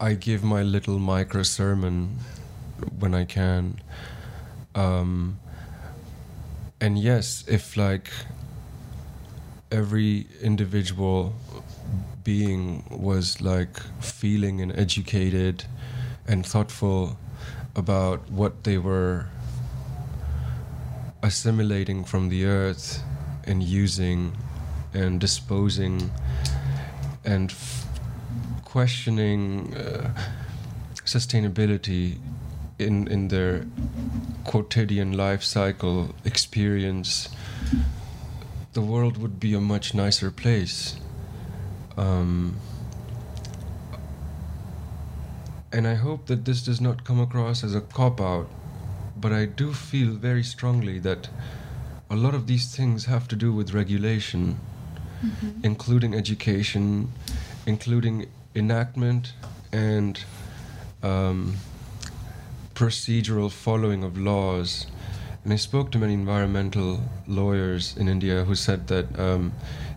I 0.00 0.14
give 0.14 0.42
my 0.42 0.62
little 0.62 0.98
micro 0.98 1.44
sermon 1.44 2.18
when 2.98 3.14
I 3.14 3.26
can. 3.26 3.80
Um, 4.74 5.38
and 6.80 6.98
yes, 6.98 7.44
if 7.46 7.76
like 7.76 8.10
every 9.70 10.26
individual 10.42 11.34
being 12.24 12.84
was 12.90 13.40
like 13.40 13.80
feeling 14.00 14.60
and 14.60 14.76
educated 14.78 15.64
and 16.26 16.44
thoughtful 16.44 17.18
about 17.74 18.30
what 18.30 18.64
they 18.64 18.78
were 18.78 19.26
assimilating 21.22 22.04
from 22.04 22.28
the 22.28 22.44
earth 22.44 23.02
and 23.44 23.62
using 23.62 24.36
and 24.92 25.20
disposing 25.20 26.10
and 27.24 27.50
f- 27.50 27.86
questioning 28.64 29.74
uh, 29.74 30.12
sustainability 31.04 32.18
in 32.78 33.06
in 33.08 33.28
their 33.28 33.66
quotidian 34.44 35.12
life 35.12 35.42
cycle 35.42 36.14
experience, 36.24 37.28
the 38.72 38.80
world 38.80 39.18
would 39.18 39.38
be 39.38 39.54
a 39.54 39.60
much 39.60 39.94
nicer 39.94 40.30
place. 40.30 40.96
Um, 42.00 42.56
and 45.70 45.86
I 45.86 45.94
hope 45.94 46.26
that 46.26 46.46
this 46.46 46.62
does 46.62 46.80
not 46.80 47.04
come 47.04 47.20
across 47.20 47.62
as 47.62 47.74
a 47.74 47.82
cop 47.82 48.22
out, 48.22 48.48
but 49.16 49.32
I 49.32 49.44
do 49.44 49.74
feel 49.74 50.14
very 50.14 50.42
strongly 50.42 50.98
that 51.00 51.28
a 52.08 52.16
lot 52.16 52.34
of 52.34 52.46
these 52.46 52.74
things 52.74 53.04
have 53.04 53.28
to 53.28 53.36
do 53.36 53.52
with 53.52 53.74
regulation, 53.74 54.58
mm-hmm. 55.22 55.60
including 55.62 56.14
education, 56.14 57.12
including 57.66 58.26
enactment 58.54 59.34
and 59.70 60.24
um, 61.02 61.56
procedural 62.74 63.52
following 63.52 64.02
of 64.02 64.16
laws. 64.16 64.86
And 65.44 65.52
I 65.52 65.56
spoke 65.56 65.92
to 65.92 65.98
many 65.98 66.14
environmental 66.14 67.02
lawyers 67.26 67.94
in 67.98 68.08
India 68.08 68.44
who 68.44 68.54
said 68.54 68.88
that 68.88 69.18
um, 69.18 69.52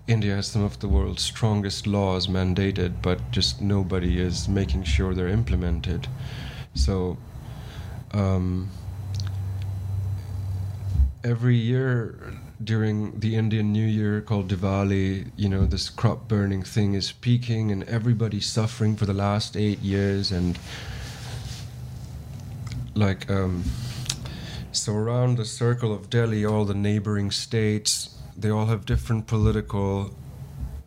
India 0.05 0.35
has 0.35 0.47
some 0.47 0.63
of 0.63 0.79
the 0.79 0.87
world's 0.87 1.23
strongest 1.23 1.87
laws 1.87 2.27
mandated, 2.27 3.01
but 3.01 3.31
just 3.31 3.61
nobody 3.61 4.19
is 4.19 4.49
making 4.49 4.83
sure 4.83 5.13
they're 5.13 5.29
implemented. 5.29 6.07
So, 6.75 7.17
um, 8.11 8.69
every 11.23 11.55
year 11.55 12.33
during 12.61 13.19
the 13.19 13.35
Indian 13.35 13.71
New 13.71 13.85
Year 13.85 14.19
called 14.21 14.49
Diwali, 14.49 15.31
you 15.37 15.47
know, 15.47 15.65
this 15.65 15.89
crop 15.89 16.27
burning 16.27 16.63
thing 16.63 16.93
is 16.93 17.13
peaking 17.13 17.71
and 17.71 17.83
everybody's 17.83 18.45
suffering 18.45 18.95
for 18.97 19.05
the 19.05 19.13
last 19.13 19.55
eight 19.55 19.79
years. 19.79 20.31
And 20.31 20.59
like, 22.93 23.29
um, 23.29 23.63
so 24.73 24.93
around 24.93 25.37
the 25.37 25.45
circle 25.45 25.93
of 25.93 26.09
Delhi, 26.09 26.45
all 26.45 26.65
the 26.65 26.73
neighboring 26.73 27.31
states, 27.31 28.12
they 28.37 28.49
all 28.49 28.65
have 28.67 28.85
different 28.85 29.27
political 29.27 30.13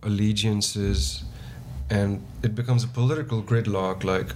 allegiances. 0.02 1.24
And 1.88 2.24
it 2.42 2.54
becomes 2.54 2.82
a 2.84 2.88
political 2.88 3.42
gridlock. 3.42 4.02
Like, 4.02 4.30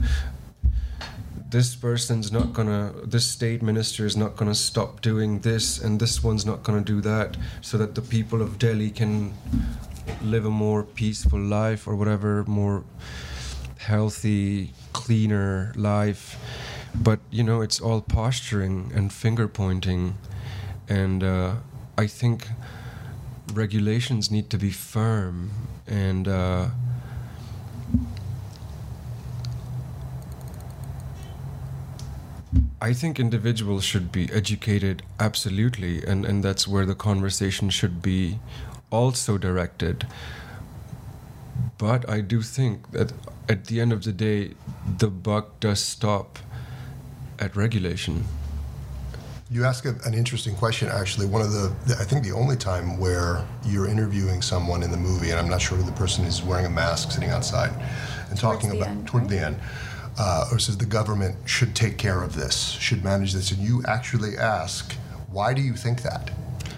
this 1.51 1.75
person's 1.75 2.31
not 2.31 2.53
gonna 2.53 2.93
this 3.03 3.27
state 3.27 3.61
minister 3.61 4.07
is 4.07 4.17
not 4.17 4.37
gonna 4.37 4.55
stop 4.55 5.01
doing 5.01 5.41
this 5.41 5.81
and 5.81 5.99
this 5.99 6.23
one's 6.23 6.47
not 6.47 6.63
gonna 6.63 6.81
do 6.81 7.01
that 7.01 7.37
so 7.61 7.77
that 7.77 7.97
the 7.97 8.03
people 8.03 8.41
of 8.41 8.57
delhi 8.57 8.89
can 8.89 9.35
live 10.23 10.47
a 10.47 10.51
more 10.51 10.85
peaceful 10.85 11.41
life 11.41 11.89
or 11.89 11.97
whatever 11.97 12.45
more 12.45 12.85
healthy 13.79 14.73
cleaner 14.93 15.73
life 15.75 16.39
but 16.95 17.19
you 17.31 17.43
know 17.43 17.61
it's 17.61 17.81
all 17.81 18.01
posturing 18.01 18.93
and 18.95 19.13
finger 19.13 19.49
pointing 19.49 20.17
and 20.89 21.25
uh, 21.25 21.55
i 21.99 22.07
think 22.07 22.47
regulations 23.51 24.31
need 24.31 24.51
to 24.51 24.59
be 24.59 24.71
firm 24.71 25.51
and 25.87 26.29
uh, 26.29 26.69
I 32.83 32.95
think 32.95 33.21
individuals 33.21 33.85
should 33.85 34.11
be 34.11 34.33
educated 34.33 35.03
absolutely, 35.19 36.03
and, 36.03 36.25
and 36.25 36.43
that's 36.43 36.67
where 36.67 36.87
the 36.87 36.95
conversation 36.95 37.69
should 37.69 38.01
be 38.01 38.39
also 38.91 39.37
directed. 39.37 40.07
But 41.77 42.09
I 42.09 42.23
do 42.23 42.41
think 42.41 42.91
that 42.93 43.13
at 43.51 43.67
the 43.67 43.83
end 43.83 43.93
of 43.93 44.05
the 44.05 44.13
day, 44.13 44.55
the 44.99 45.09
buck 45.09 45.61
does 45.61 45.81
stop 45.81 46.39
at 47.39 47.55
regulation. 47.55 48.25
You 49.53 49.65
ask 49.65 49.85
a, 49.85 49.97
an 50.05 50.15
interesting 50.15 50.55
question, 50.55 50.89
actually. 50.89 51.27
One 51.27 51.43
of 51.43 51.51
the, 51.51 51.75
I 51.99 52.05
think 52.05 52.23
the 52.25 52.31
only 52.31 52.57
time 52.57 52.99
where 52.99 53.45
you're 53.67 53.89
interviewing 53.89 54.43
someone 54.43 54.85
in 54.85 54.93
the 54.93 54.97
movie, 54.97 55.31
and 55.31 55.41
I'm 55.41 55.49
not 55.49 55.61
sure 55.61 55.77
who 55.77 55.83
the 55.83 55.97
person 55.97 56.25
is 56.25 56.41
wearing 56.41 56.67
a 56.67 56.71
mask 56.71 57.11
sitting 57.11 57.31
outside 57.31 57.73
and 58.29 58.39
talking 58.39 58.71
about 58.71 58.89
end, 58.89 59.09
toward 59.09 59.25
right? 59.25 59.31
the 59.31 59.41
end 59.47 59.57
uh, 60.21 60.49
or 60.53 60.59
says 60.59 60.77
the 60.79 60.87
government 60.87 61.35
should 61.47 61.75
take 61.75 61.99
care 61.99 62.23
of 62.23 62.37
this, 62.37 62.71
should 62.73 63.03
manage 63.03 63.33
this, 63.33 63.51
and 63.51 63.61
you 63.61 63.83
actually 63.89 64.37
ask, 64.37 64.95
why 65.33 65.53
do 65.53 65.63
you 65.63 65.75
think 65.75 66.03
that? 66.03 66.31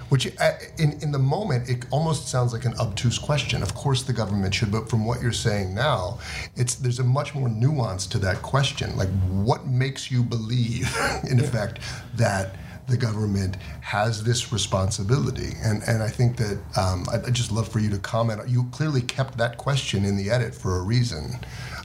Which, 0.08 0.26
uh, 0.40 0.52
in, 0.78 0.92
in 1.00 1.10
the 1.10 1.18
moment, 1.18 1.68
it 1.68 1.86
almost 1.90 2.28
sounds 2.28 2.52
like 2.52 2.66
an 2.66 2.74
obtuse 2.78 3.18
question. 3.18 3.62
Of 3.62 3.74
course, 3.74 4.02
the 4.02 4.12
government 4.12 4.54
should, 4.54 4.70
but 4.70 4.88
from 4.88 5.06
what 5.06 5.22
you're 5.22 5.32
saying 5.32 5.74
now, 5.74 6.18
it's 6.54 6.74
there's 6.74 6.98
a 6.98 7.04
much 7.04 7.34
more 7.34 7.48
nuance 7.48 8.06
to 8.08 8.18
that 8.18 8.42
question. 8.42 8.94
Like, 8.96 9.08
what 9.30 9.66
makes 9.66 10.10
you 10.10 10.22
believe, 10.22 10.94
in 11.30 11.38
yeah. 11.38 11.44
effect, 11.44 11.78
that 12.16 12.56
the 12.88 12.96
government 12.96 13.56
has 13.80 14.24
this 14.24 14.52
responsibility? 14.52 15.52
And 15.62 15.82
and 15.86 16.02
I 16.02 16.08
think 16.08 16.36
that 16.36 16.58
um, 16.76 17.06
I'd, 17.12 17.32
just 17.34 17.52
love 17.52 17.68
for 17.68 17.78
you 17.78 17.90
to 17.90 17.98
comment. 17.98 18.48
You 18.48 18.64
clearly 18.72 19.02
kept 19.02 19.38
that 19.38 19.56
question 19.56 20.04
in 20.04 20.16
the 20.16 20.30
edit 20.30 20.54
for 20.54 20.78
a 20.78 20.82
reason. 20.82 21.38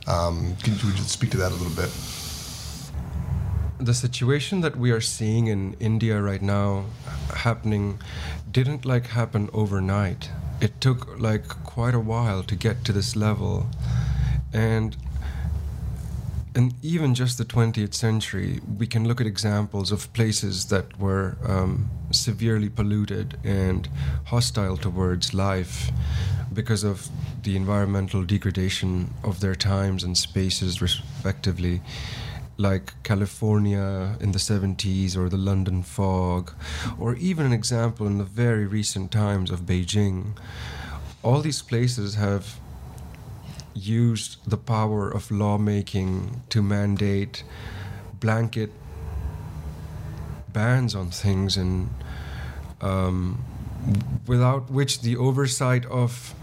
Um, 0.07 0.55
can 0.63 0.73
you 0.73 0.91
just 0.93 1.09
speak 1.09 1.31
to 1.31 1.37
that 1.37 1.51
a 1.51 1.55
little 1.55 1.75
bit? 1.75 1.91
The 3.79 3.93
situation 3.93 4.61
that 4.61 4.75
we 4.75 4.91
are 4.91 5.01
seeing 5.01 5.47
in 5.47 5.75
India 5.79 6.19
right 6.21 6.41
now 6.41 6.85
happening 7.35 7.99
didn't 8.49 8.85
like 8.85 9.07
happen 9.07 9.49
overnight. 9.53 10.31
It 10.59 10.81
took 10.81 11.19
like 11.19 11.47
quite 11.47 11.93
a 11.93 11.99
while 11.99 12.41
to 12.43 12.55
get 12.55 12.83
to 12.85 12.93
this 12.93 13.15
level. 13.15 13.67
And 14.51 14.97
and 16.57 16.73
even 16.81 17.13
just 17.13 17.37
the 17.37 17.45
20th 17.45 17.93
century, 17.93 18.59
we 18.79 18.87
can 18.87 19.07
look 19.07 19.21
at 19.21 19.27
examples 19.27 19.91
of 19.91 20.11
places 20.13 20.65
that 20.65 20.99
were 20.99 21.37
um, 21.45 21.87
severely 22.09 22.67
polluted 22.67 23.37
and 23.43 23.87
hostile 24.25 24.75
towards 24.75 25.35
life 25.35 25.91
because 26.51 26.83
of 26.83 27.09
the 27.43 27.55
environmental 27.55 28.23
degradation 28.23 29.13
of 29.23 29.39
their 29.39 29.53
times 29.53 30.03
and 30.03 30.17
spaces, 30.17 30.81
respectively, 30.81 31.79
like 32.57 32.91
California 33.03 34.17
in 34.19 34.31
the 34.31 34.39
70s 34.39 35.15
or 35.15 35.29
the 35.29 35.37
London 35.37 35.83
fog, 35.83 36.53
or 36.97 37.13
even 37.17 37.45
an 37.45 37.53
example 37.53 38.07
in 38.07 38.17
the 38.17 38.23
very 38.23 38.65
recent 38.65 39.11
times 39.11 39.51
of 39.51 39.67
Beijing. 39.67 40.35
All 41.21 41.41
these 41.41 41.61
places 41.61 42.15
have 42.15 42.59
used 43.77 44.37
the 44.49 44.57
power 44.57 45.09
of 45.09 45.31
lawmaking 45.31 46.41
to 46.49 46.61
mandate 46.61 47.43
blanket 48.19 48.71
bans 50.51 50.95
on 50.95 51.11
things 51.11 51.57
and 51.57 51.89
um, 52.81 53.43
without 54.25 54.71
which 54.71 55.01
the 55.01 55.15
oversight 55.15 55.85
of 55.85 56.33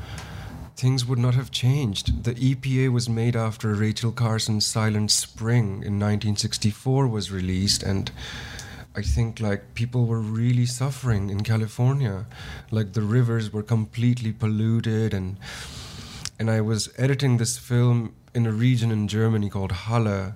things 0.76 1.06
would 1.06 1.18
not 1.18 1.34
have 1.34 1.50
changed. 1.50 2.24
The 2.24 2.34
EPA 2.34 2.92
was 2.92 3.08
made 3.08 3.36
after 3.36 3.74
Rachel 3.74 4.12
Carson's 4.12 4.66
Silent 4.66 5.10
Spring 5.10 5.66
in 5.88 5.98
1964 6.00 7.06
was 7.06 7.30
released, 7.30 7.82
and 7.82 8.10
I 8.96 9.02
think 9.02 9.40
like 9.40 9.74
people 9.74 10.06
were 10.06 10.20
really 10.20 10.66
suffering 10.66 11.30
in 11.30 11.42
California. 11.42 12.26
Like 12.70 12.92
the 12.92 13.02
rivers 13.02 13.52
were 13.52 13.62
completely 13.62 14.32
polluted, 14.32 15.14
and 15.14 15.36
and 16.38 16.50
I 16.50 16.60
was 16.60 16.92
editing 16.98 17.36
this 17.36 17.58
film 17.58 18.14
in 18.34 18.46
a 18.46 18.52
region 18.52 18.90
in 18.90 19.08
Germany 19.08 19.48
called 19.48 19.72
Halle 19.72 20.34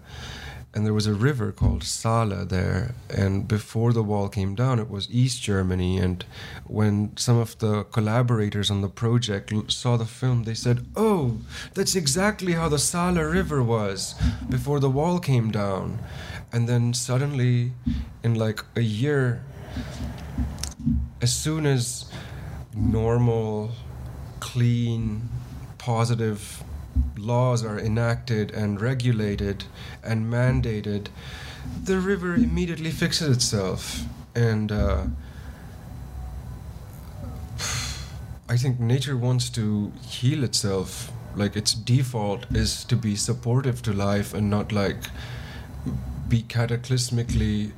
and 0.75 0.85
there 0.85 0.95
was 0.95 1.07
a 1.07 1.15
river 1.15 1.51
called 1.51 1.83
Saale 1.83 2.49
there. 2.49 2.95
And 3.09 3.49
before 3.49 3.93
the 3.93 4.03
wall 4.03 4.29
came 4.29 4.55
down, 4.55 4.79
it 4.79 4.91
was 4.91 5.09
East 5.11 5.43
Germany. 5.43 5.99
And 5.99 6.25
when 6.67 7.17
some 7.17 7.39
of 7.39 7.59
the 7.59 7.85
collaborators 7.85 8.71
on 8.71 8.83
the 8.83 8.89
project 8.89 9.53
saw 9.73 9.97
the 9.97 10.05
film, 10.05 10.45
they 10.45 10.55
said, 10.55 10.87
"Oh, 10.95 11.39
that's 11.75 11.97
exactly 11.97 12.53
how 12.53 12.69
the 12.69 12.79
Saale 12.79 13.25
River 13.33 13.63
was 13.63 14.15
before 14.49 14.79
the 14.79 14.91
wall 14.91 15.19
came 15.19 15.51
down." 15.51 15.99
And 16.53 16.69
then 16.69 16.95
suddenly, 16.95 17.73
in 18.23 18.35
like 18.35 18.63
a 18.77 18.83
year, 18.83 19.43
as 21.21 21.35
soon 21.35 21.67
as 21.67 22.05
normal, 22.75 23.73
clean, 24.39 25.29
positive 25.89 26.63
laws 27.17 27.65
are 27.65 27.79
enacted 27.79 28.51
and 28.51 28.79
regulated 28.79 29.65
and 30.05 30.31
mandated, 30.31 31.07
the 31.83 31.99
river 31.99 32.35
immediately 32.35 32.91
fixes 32.91 33.35
itself. 33.35 34.03
And 34.35 34.71
uh, 34.71 35.05
I 38.51 38.59
think 38.59 38.79
nature 38.79 39.17
wants 39.17 39.49
to 39.51 39.91
heal 40.03 40.45
itself. 40.45 41.11
Like 41.35 41.57
its 41.57 41.73
default 41.73 42.45
is 42.55 42.85
to 42.85 42.95
be 42.95 43.17
supportive 43.17 43.81
to 43.85 43.93
life 43.95 44.35
and 44.35 44.51
not 44.51 44.73
like 44.73 45.05
be 46.29 46.43
cataclysmically 46.43 47.73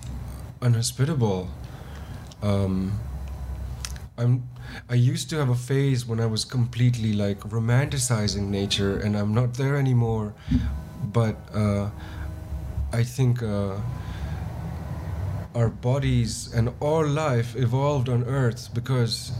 unhospitable. 0.60 1.48
Um, 2.42 2.98
I'm 4.18 4.49
I 4.88 4.94
used 4.94 5.30
to 5.30 5.36
have 5.36 5.48
a 5.48 5.54
phase 5.54 6.06
when 6.06 6.20
I 6.20 6.26
was 6.26 6.44
completely 6.44 7.12
like 7.12 7.40
romanticizing 7.40 8.48
nature, 8.48 8.98
and 8.98 9.16
I'm 9.16 9.34
not 9.34 9.54
there 9.54 9.76
anymore. 9.76 10.34
But 11.02 11.36
uh, 11.54 11.90
I 12.92 13.04
think 13.04 13.42
uh, 13.42 13.76
our 15.54 15.68
bodies 15.68 16.52
and 16.54 16.72
all 16.80 17.06
life 17.06 17.56
evolved 17.56 18.08
on 18.08 18.24
Earth 18.24 18.68
because 18.74 19.32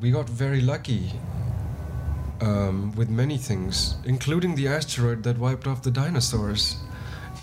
we 0.00 0.10
got 0.10 0.28
very 0.28 0.60
lucky 0.60 1.12
um, 2.40 2.92
with 2.94 3.08
many 3.08 3.38
things, 3.38 3.96
including 4.04 4.54
the 4.54 4.68
asteroid 4.68 5.22
that 5.22 5.38
wiped 5.38 5.66
off 5.66 5.82
the 5.82 5.90
dinosaurs. 5.90 6.76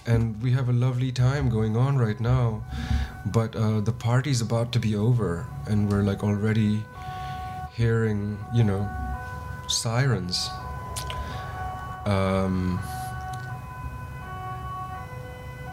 And 0.05 0.41
we 0.41 0.51
have 0.51 0.69
a 0.69 0.73
lovely 0.73 1.11
time 1.11 1.49
going 1.49 1.75
on 1.77 1.97
right 1.97 2.19
now, 2.19 2.63
but 3.25 3.55
uh, 3.55 3.79
the 3.81 3.91
party's 3.93 4.41
about 4.41 4.71
to 4.73 4.79
be 4.79 4.95
over, 4.95 5.47
and 5.67 5.89
we're 5.89 6.03
like 6.03 6.23
already 6.23 6.83
hearing, 7.73 8.37
you 8.53 8.63
know, 8.63 8.89
sirens. 9.67 10.49
Um, 12.05 12.79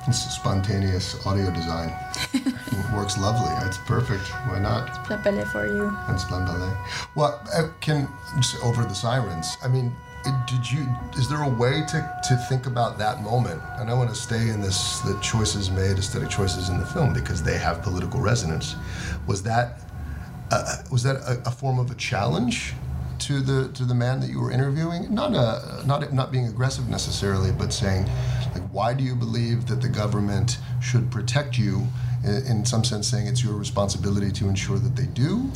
It's 0.09 0.19
spontaneous 0.35 1.15
audio 1.27 1.51
design. 1.53 1.93
Works 2.97 3.19
lovely. 3.19 3.53
It's 3.69 3.77
perfect. 3.87 4.27
Why 4.49 4.59
not? 4.59 4.89
Plapele 5.05 5.45
for 5.53 5.67
you. 5.67 5.87
And 6.09 6.19
Splendale. 6.19 6.75
Well, 7.15 7.39
uh, 7.55 7.69
can 7.81 8.09
just 8.39 8.57
over 8.65 8.83
the 8.83 8.95
sirens. 8.95 9.57
I 9.63 9.69
mean, 9.69 9.87
it- 9.87 9.93
did 10.47 10.71
you? 10.71 10.87
Is 11.17 11.29
there 11.29 11.43
a 11.43 11.49
way 11.49 11.83
to 11.89 12.21
to 12.29 12.37
think 12.49 12.67
about 12.67 12.99
that 12.99 13.23
moment? 13.23 13.63
And 13.79 13.91
I 13.91 13.95
want 13.95 14.11
to 14.11 14.17
stay 14.17 14.49
in 14.51 14.61
this 14.61 15.01
the 15.01 15.19
choices 15.21 15.71
made, 15.71 15.99
aesthetic 15.99 16.29
choices 16.29 16.69
in 16.69 16.79
the 16.79 16.87
film 16.87 17.13
because 17.13 17.43
they 17.43 17.59
have 17.59 17.83
political 17.83 18.21
resonance. 18.21 18.77
Was 19.27 19.43
that 19.45 19.81
uh, 20.51 20.77
was 20.91 21.03
that 21.05 21.17
a, 21.17 21.41
a 21.47 21.51
form 21.51 21.79
of 21.79 21.91
a 21.91 21.95
challenge 21.95 22.75
to 23.21 23.41
the 23.41 23.69
to 23.75 23.85
the 23.85 23.95
man 23.95 24.21
that 24.21 24.29
you 24.31 24.41
were 24.41 24.51
interviewing? 24.51 25.13
Not 25.15 25.33
a 25.35 25.83
not 25.87 26.13
not 26.13 26.31
being 26.33 26.47
aggressive 26.47 26.89
necessarily, 26.89 27.53
but 27.53 27.73
saying 27.73 28.05
like, 28.55 28.69
why 28.73 28.95
do 28.95 29.03
you 29.05 29.15
believe 29.15 29.67
that 29.67 29.81
the 29.81 29.89
government 29.89 30.59
should 30.81 31.11
protect 31.11 31.57
you? 31.59 31.87
In, 32.23 32.47
in 32.47 32.65
some 32.67 32.85
sense, 32.85 33.09
saying 33.09 33.29
it's 33.29 33.43
your 33.43 33.55
responsibility 33.55 34.31
to 34.33 34.47
ensure 34.47 34.79
that 34.79 34.95
they 34.95 35.07
do. 35.07 35.51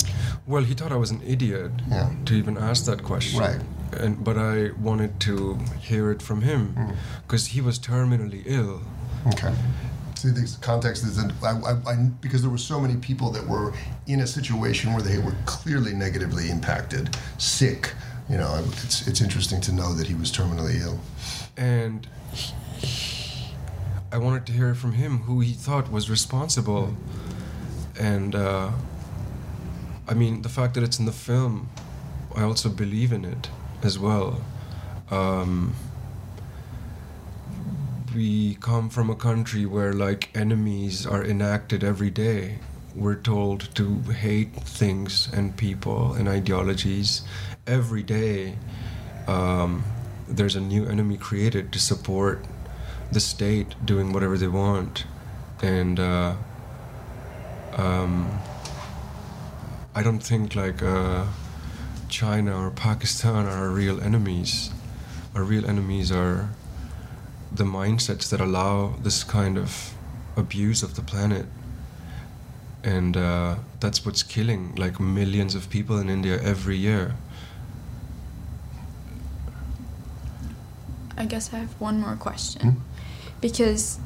well, 0.47 0.63
he 0.63 0.73
thought 0.73 0.93
I 0.93 0.97
was 0.97 1.11
an 1.11 1.21
idiot 1.23 1.71
Yeah. 1.91 2.09
to 2.25 2.35
even 2.35 2.57
ask 2.57 2.87
that 2.87 3.03
question. 3.03 3.39
Right. 3.39 3.61
And 4.01 4.23
but 4.25 4.37
I 4.37 4.71
wanted 4.81 5.21
to 5.21 5.59
hear 5.81 6.11
it 6.11 6.23
from 6.23 6.43
him 6.43 6.75
Mm. 6.77 6.97
because 7.27 7.47
he 7.49 7.61
was 7.61 7.79
terminally 7.79 8.43
ill. 8.47 8.81
Okay. 9.27 9.53
See, 10.17 10.31
the 10.31 10.57
context 10.61 11.05
is 11.05 11.17
that 11.17 11.33
I, 11.43 11.51
I, 11.71 11.93
I, 11.93 11.97
because 12.21 12.41
there 12.43 12.51
were 12.51 12.59
so 12.73 12.81
many 12.81 12.97
people 12.97 13.31
that 13.33 13.47
were 13.47 13.73
in 14.07 14.21
a 14.21 14.27
situation 14.27 14.93
where 14.93 15.03
they 15.03 15.19
were 15.19 15.35
clearly 15.45 15.93
negatively 15.93 16.51
impacted, 16.51 17.17
sick. 17.39 17.93
You 18.31 18.39
know, 18.39 18.65
it's 18.85 19.07
it's 19.07 19.21
interesting 19.21 19.61
to 19.63 19.73
know 19.73 19.93
that 19.95 20.07
he 20.07 20.15
was 20.15 20.31
terminally 20.33 20.81
ill. 20.81 20.99
and 21.57 22.07
I 24.13 24.19
wanted 24.19 24.47
to 24.47 24.53
hear 24.53 24.75
from 24.75 24.93
him 24.93 25.19
who 25.27 25.41
he 25.41 25.53
thought 25.53 25.91
was 25.91 26.09
responsible. 26.09 26.95
And 27.99 28.35
uh, 28.35 28.71
I 30.09 30.15
mean, 30.15 30.43
the 30.43 30.49
fact 30.49 30.75
that 30.75 30.83
it's 30.85 30.99
in 30.99 31.05
the 31.07 31.13
film, 31.13 31.69
I 32.37 32.43
also 32.43 32.69
believe 32.69 33.13
in 33.13 33.25
it 33.25 33.49
as 33.85 33.99
well. 33.99 34.41
Um, 35.11 35.75
we 38.15 38.55
come 38.57 38.89
from 38.89 39.11
a 39.11 39.15
country 39.15 39.67
where 39.67 39.93
like 39.93 40.31
enemies 40.35 41.07
are 41.07 41.25
enacted 41.25 41.85
every 41.85 42.11
day. 42.11 42.59
We're 42.95 43.17
told 43.17 43.75
to 43.75 43.99
hate 44.13 44.55
things 44.55 45.29
and 45.33 45.57
people 45.57 46.15
and 46.15 46.29
ideologies 46.29 47.23
every 47.67 48.03
day. 48.03 48.57
Um, 49.27 49.85
there's 50.29 50.57
a 50.57 50.61
new 50.61 50.87
enemy 50.87 51.17
created 51.17 51.73
to 51.73 51.79
support 51.79 52.45
the 53.11 53.21
state 53.21 53.75
doing 53.85 54.13
whatever 54.13 54.39
they 54.39 54.49
want, 54.49 55.05
and 55.63 56.01
uh, 56.01 56.35
um, 57.77 58.31
I 59.95 60.03
don't 60.03 60.21
think 60.21 60.55
like 60.55 60.83
uh, 60.83 61.25
China 62.09 62.67
or 62.67 62.71
Pakistan 62.71 63.47
are 63.47 63.51
our 63.51 63.71
real 63.71 64.01
enemies. 64.01 64.71
Our 65.35 65.43
real 65.43 65.67
enemies 65.67 66.13
are 66.13 66.51
the 67.53 67.65
mindsets 67.65 68.29
that 68.31 68.41
allow 68.41 68.95
this 69.03 69.25
kind 69.25 69.59
of 69.59 69.95
abuse 70.37 70.83
of 70.83 70.97
the 70.97 71.03
planet. 71.03 71.47
And 72.83 73.17
uh, 73.17 73.57
that's 73.81 74.05
what's 74.05 74.23
killing 74.23 74.75
like 74.77 75.01
millions 75.01 75.55
of 75.55 75.71
people 75.71 75.99
in 75.99 76.11
India 76.11 76.41
every 76.43 76.77
year. 76.77 77.15
I 81.17 81.25
guess 81.25 81.55
I 81.55 81.59
have 81.59 81.81
one 81.81 82.01
more 82.01 82.17
question. 82.17 82.63
Hmm? 82.63 82.81
Because 83.41 83.99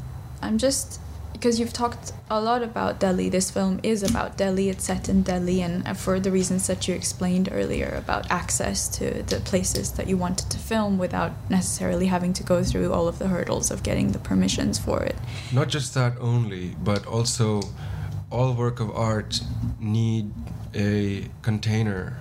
I'm 0.43 0.59
just 0.59 1.01
because 1.39 1.61
you've 1.61 1.73
talked 1.73 2.13
a 2.29 2.41
lot 2.41 2.63
about 2.65 2.99
Delhi. 2.99 3.29
This 3.29 3.49
film 3.51 3.79
is 3.85 4.03
about 4.03 4.37
Delhi. 4.37 4.69
It's 4.71 4.85
set 4.85 5.09
in 5.09 5.23
Delhi, 5.23 5.63
and 5.63 5.97
for 5.97 6.19
the 6.19 6.33
reasons 6.33 6.67
that 6.67 6.89
you 6.89 6.95
explained 6.95 7.49
earlier 7.53 7.95
about 7.97 8.29
access 8.31 8.89
to 8.99 9.23
the 9.23 9.39
places 9.41 9.93
that 9.93 10.09
you 10.09 10.17
wanted 10.17 10.51
to 10.51 10.59
film 10.59 10.99
without 10.99 11.33
necessarily 11.49 12.07
having 12.07 12.33
to 12.33 12.43
go 12.43 12.65
through 12.65 12.93
all 12.93 13.07
of 13.07 13.19
the 13.21 13.29
hurdles 13.29 13.71
of 13.71 13.83
getting 13.85 14.11
the 14.13 14.19
permissions 14.19 14.79
for 14.79 15.03
it. 15.03 15.17
Not 15.53 15.69
just 15.69 15.95
that 15.95 16.15
only, 16.21 16.75
but 16.83 17.07
also 17.07 17.63
all 18.31 18.53
work 18.55 18.81
of 18.81 18.91
art 18.91 19.41
need 19.79 20.33
a 20.75 21.27
container. 21.43 22.17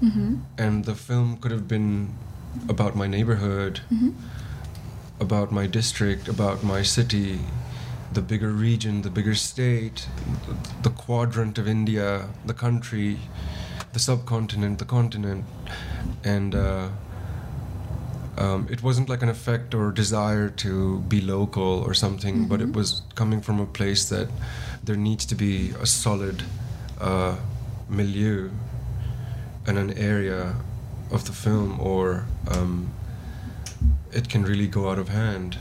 Mm-hmm. 0.00 0.36
And 0.56 0.84
the 0.84 0.94
film 0.94 1.36
could 1.38 1.50
have 1.50 1.66
been 1.66 2.14
about 2.68 2.94
my 2.94 3.06
neighborhood, 3.08 3.80
Mm-hmm. 3.92 4.10
about 5.20 5.50
my 5.52 5.66
district, 5.66 6.28
about 6.28 6.62
my 6.62 6.82
city, 6.82 7.40
the 8.14 8.22
bigger 8.22 8.50
region, 8.50 9.02
the 9.02 9.10
bigger 9.10 9.34
state, 9.34 10.06
the, 10.46 10.88
the 10.88 10.90
quadrant 10.90 11.58
of 11.58 11.66
India, 11.66 12.28
the 12.46 12.54
country, 12.54 13.18
the 13.92 13.98
subcontinent, 13.98 14.78
the 14.78 14.84
continent. 14.84 15.44
And 16.24 16.54
uh, 16.54 16.88
um, 18.38 18.66
it 18.70 18.82
wasn't 18.82 19.08
like 19.08 19.22
an 19.22 19.28
effect 19.28 19.74
or 19.74 19.92
desire 19.92 20.48
to 20.48 21.00
be 21.00 21.20
local 21.20 21.80
or 21.86 21.94
something, 21.94 22.46
but 22.48 22.60
it 22.60 22.68
Mhm. 22.68 22.74
was 22.76 23.02
coming 23.14 23.40
from 23.42 23.60
a 23.60 23.66
place 23.66 24.04
that 24.08 24.28
there 24.84 24.96
needs 24.96 25.24
to 25.26 25.34
be 25.34 25.72
a 25.80 25.86
solid 25.86 26.42
uh, 27.00 27.36
milieu 27.88 28.50
and 29.66 29.78
an 29.78 29.90
area 29.98 30.54
of 31.10 31.24
the 31.24 31.32
film, 31.32 31.78
or 31.80 32.24
um, 32.48 32.88
it 34.12 34.28
can 34.28 34.42
really 34.44 34.66
go 34.66 34.88
out 34.90 34.98
of 34.98 35.08
hand. 35.08 35.58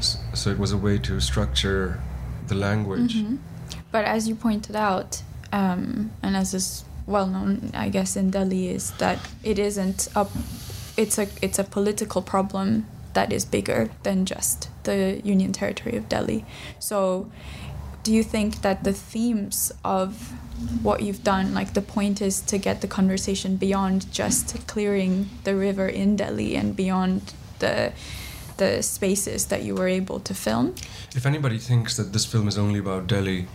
So 0.00 0.50
it 0.50 0.58
was 0.58 0.72
a 0.72 0.78
way 0.78 0.98
to 0.98 1.20
structure 1.20 2.00
the 2.48 2.54
language. 2.54 3.16
Mhm. 3.16 3.38
But 3.92 4.04
as 4.04 4.28
you 4.28 4.34
pointed 4.34 4.76
out, 4.76 5.22
um, 5.52 6.10
and 6.22 6.36
as 6.36 6.54
is 6.54 6.84
well 7.06 7.26
known, 7.26 7.70
I 7.74 7.88
guess 7.88 8.16
in 8.16 8.30
Delhi, 8.30 8.68
is 8.68 8.92
that 8.98 9.18
it 9.42 9.58
isn't 9.58 10.08
a, 10.14 10.26
it's 10.96 11.18
a 11.18 11.26
it's 11.42 11.58
a 11.58 11.64
political 11.64 12.22
problem 12.22 12.86
that 13.14 13.32
is 13.32 13.44
bigger 13.44 13.90
than 14.04 14.24
just 14.24 14.68
the 14.84 15.20
Union 15.24 15.52
Territory 15.52 15.96
of 15.96 16.08
Delhi. 16.08 16.44
So, 16.78 17.30
do 18.04 18.12
you 18.12 18.22
think 18.22 18.62
that 18.62 18.84
the 18.84 18.92
themes 18.92 19.72
of 19.84 20.32
what 20.82 21.02
you've 21.02 21.24
done, 21.24 21.54
like 21.54 21.74
the 21.74 21.82
point 21.82 22.20
is 22.20 22.40
to 22.42 22.58
get 22.58 22.80
the 22.80 22.86
conversation 22.88 23.56
beyond 23.56 24.10
just 24.12 24.66
clearing 24.66 25.30
the 25.44 25.56
river 25.56 25.88
in 25.88 26.16
Delhi 26.16 26.54
and 26.54 26.76
beyond 26.76 27.32
the 27.58 27.92
the 28.60 28.82
spaces 28.82 29.46
that 29.46 29.62
you 29.62 29.74
were 29.74 29.88
able 29.88 30.20
to 30.20 30.34
film? 30.34 30.74
If 31.16 31.26
anybody 31.26 31.58
thinks 31.58 31.96
that 31.96 32.12
this 32.12 32.24
film 32.24 32.46
is 32.46 32.56
only 32.58 32.78
about 32.78 33.06
Delhi, 33.06 33.48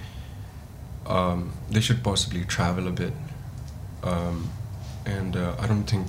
um, 1.05 1.53
they 1.69 1.81
should 1.81 2.03
possibly 2.03 2.43
travel 2.43 2.87
a 2.87 2.91
bit. 2.91 3.13
Um, 4.03 4.49
and 5.05 5.35
uh, 5.35 5.55
I 5.59 5.67
don't 5.67 5.89
think, 5.93 6.07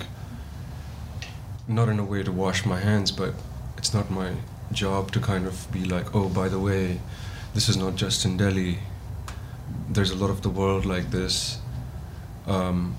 not 1.68 1.88
in 1.88 1.98
a 1.98 2.04
way 2.04 2.22
to 2.22 2.32
wash 2.32 2.64
my 2.64 2.80
hands, 2.80 3.12
but 3.12 3.34
it's 3.78 3.92
not 3.92 4.10
my 4.10 4.30
job 4.72 5.12
to 5.12 5.20
kind 5.20 5.46
of 5.46 5.70
be 5.70 5.84
like, 5.84 6.14
oh, 6.14 6.28
by 6.28 6.48
the 6.48 6.58
way, 6.58 7.00
this 7.54 7.68
is 7.68 7.76
not 7.76 7.94
just 7.96 8.24
in 8.24 8.36
Delhi. 8.36 8.78
There's 9.88 10.10
a 10.10 10.16
lot 10.16 10.30
of 10.30 10.40
the 10.40 10.50
world 10.50 10.86
like 10.86 11.10
this. 11.10 11.58
Um, 12.46 12.96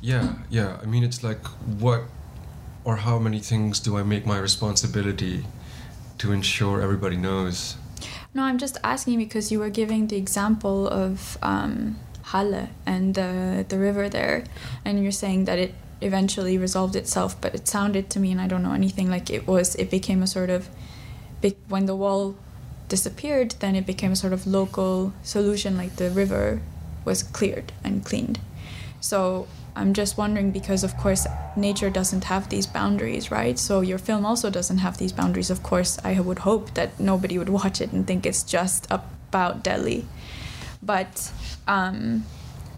yeah, 0.00 0.34
yeah. 0.50 0.78
I 0.82 0.86
mean, 0.86 1.04
it's 1.04 1.22
like 1.22 1.44
what 1.78 2.02
or 2.84 2.96
how 2.96 3.18
many 3.18 3.38
things 3.40 3.80
do 3.80 3.96
I 3.96 4.02
make 4.02 4.26
my 4.26 4.38
responsibility 4.38 5.44
to 6.18 6.32
ensure 6.32 6.80
everybody 6.80 7.16
knows? 7.16 7.76
No, 8.32 8.44
I'm 8.44 8.58
just 8.58 8.78
asking 8.84 9.18
because 9.18 9.50
you 9.50 9.58
were 9.58 9.70
giving 9.70 10.06
the 10.06 10.16
example 10.16 10.88
of 10.88 11.36
um, 11.42 11.98
Halle 12.24 12.68
and 12.86 13.14
the 13.14 13.64
the 13.68 13.78
river 13.78 14.08
there, 14.08 14.44
and 14.84 15.02
you're 15.02 15.12
saying 15.12 15.46
that 15.46 15.58
it 15.58 15.74
eventually 16.00 16.56
resolved 16.56 16.96
itself. 16.96 17.40
But 17.40 17.54
it 17.54 17.66
sounded 17.66 18.08
to 18.10 18.20
me, 18.20 18.30
and 18.30 18.40
I 18.40 18.46
don't 18.46 18.62
know 18.62 18.72
anything, 18.72 19.10
like 19.10 19.30
it 19.30 19.46
was 19.46 19.74
it 19.74 19.90
became 19.90 20.22
a 20.22 20.26
sort 20.26 20.50
of 20.50 20.68
big 21.40 21.56
when 21.68 21.86
the 21.86 21.96
wall 21.96 22.36
disappeared, 22.88 23.52
then 23.60 23.74
it 23.74 23.86
became 23.86 24.12
a 24.12 24.16
sort 24.16 24.32
of 24.32 24.46
local 24.46 25.12
solution, 25.22 25.76
like 25.76 25.96
the 25.96 26.10
river 26.10 26.60
was 27.04 27.22
cleared 27.22 27.72
and 27.82 28.04
cleaned. 28.04 28.38
So 29.00 29.46
I'm 29.76 29.94
just 29.94 30.18
wondering 30.18 30.50
because, 30.50 30.84
of 30.84 30.96
course, 30.96 31.26
nature 31.56 31.90
doesn't 31.90 32.24
have 32.24 32.48
these 32.48 32.66
boundaries, 32.66 33.30
right? 33.30 33.58
So 33.58 33.80
your 33.80 33.98
film 33.98 34.26
also 34.26 34.50
doesn't 34.50 34.78
have 34.78 34.98
these 34.98 35.12
boundaries. 35.12 35.50
Of 35.50 35.62
course, 35.62 35.98
I 36.04 36.20
would 36.20 36.40
hope 36.40 36.74
that 36.74 36.98
nobody 36.98 37.38
would 37.38 37.48
watch 37.60 37.80
it 37.80 37.92
and 37.92 38.06
think 38.06 38.26
it's 38.26 38.42
just 38.42 38.86
about 38.90 39.62
Delhi. 39.62 40.06
But 40.82 41.30
um, 41.66 42.24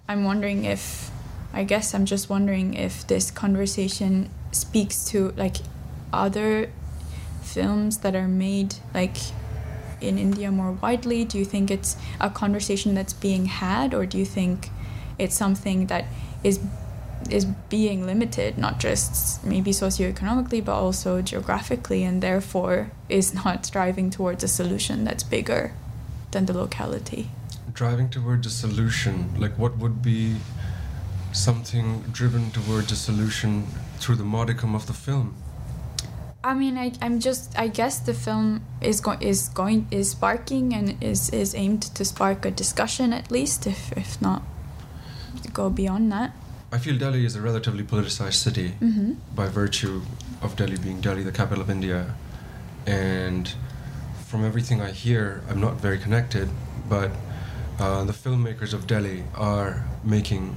I'm 0.08 0.24
wondering 0.24 0.64
if, 0.64 1.10
I 1.52 1.64
guess 1.64 1.94
I'm 1.94 2.04
just 2.04 2.28
wondering 2.28 2.74
if 2.74 3.06
this 3.06 3.30
conversation 3.30 4.30
speaks 4.50 5.04
to 5.06 5.32
like 5.36 5.56
other 6.12 6.70
films 7.42 7.98
that 7.98 8.14
are 8.14 8.28
made 8.28 8.74
like 8.94 9.16
in 10.02 10.18
India 10.18 10.50
more 10.50 10.72
widely? 10.72 11.24
Do 11.24 11.38
you 11.38 11.44
think 11.44 11.70
it's 11.70 11.96
a 12.20 12.28
conversation 12.28 12.94
that's 12.94 13.12
being 13.12 13.46
had, 13.46 13.94
or 13.94 14.04
do 14.04 14.18
you 14.18 14.24
think 14.24 14.70
it's 15.18 15.36
something 15.36 15.86
that 15.86 16.06
is 16.42 16.58
is 17.30 17.44
being 17.44 18.06
limited, 18.06 18.58
not 18.58 18.80
just 18.80 19.44
maybe 19.44 19.70
socioeconomically, 19.70 20.64
but 20.64 20.74
also 20.74 21.22
geographically, 21.22 22.02
and 22.02 22.22
therefore 22.22 22.90
is 23.08 23.34
not 23.34 23.66
striving 23.66 24.10
towards 24.10 24.42
a 24.42 24.48
solution 24.48 25.04
that's 25.04 25.22
bigger 25.22 25.72
than 26.30 26.46
the 26.46 26.52
locality? 26.52 27.30
Driving 27.72 28.08
towards 28.08 28.46
a 28.46 28.50
solution, 28.50 29.34
like 29.38 29.58
what 29.58 29.78
would 29.78 30.02
be 30.02 30.36
something 31.32 32.02
driven 32.12 32.50
towards 32.50 32.92
a 32.92 32.96
solution 32.96 33.66
through 33.98 34.16
the 34.16 34.24
modicum 34.24 34.74
of 34.74 34.86
the 34.86 34.92
film? 34.92 35.34
I 36.44 36.54
mean, 36.54 36.76
I, 36.76 36.92
I'm 37.00 37.20
just. 37.20 37.56
I 37.56 37.68
guess 37.68 38.00
the 38.00 38.14
film 38.14 38.62
is 38.80 39.00
going 39.00 39.22
is 39.22 39.48
going 39.50 39.86
is 39.92 40.10
sparking 40.10 40.74
and 40.74 41.00
is 41.00 41.30
is 41.30 41.54
aimed 41.54 41.82
to 41.82 42.04
spark 42.04 42.44
a 42.44 42.50
discussion 42.50 43.12
at 43.12 43.30
least, 43.30 43.64
if 43.66 43.92
if 43.92 44.20
not 44.20 44.42
go 45.52 45.70
beyond 45.70 46.10
that. 46.12 46.32
I 46.72 46.78
feel 46.78 46.96
Delhi 46.96 47.26
is 47.26 47.36
a 47.36 47.42
relatively 47.42 47.84
politicized 47.84 48.40
city 48.46 48.68
hmm 48.80 49.12
by 49.34 49.48
virtue 49.48 50.02
of 50.42 50.56
Delhi 50.56 50.76
being 50.78 51.00
Delhi, 51.00 51.22
the 51.22 51.32
capital 51.32 51.62
of 51.62 51.70
India, 51.70 52.14
and 52.86 53.52
from 54.26 54.44
everything 54.44 54.80
I 54.80 54.90
hear, 54.90 55.42
I'm 55.48 55.60
not 55.60 55.74
very 55.74 55.98
connected, 55.98 56.48
but 56.88 57.10
uh, 57.78 58.04
the 58.04 58.12
filmmakers 58.12 58.72
of 58.74 58.86
Delhi 58.86 59.24
are 59.34 59.84
making 60.04 60.56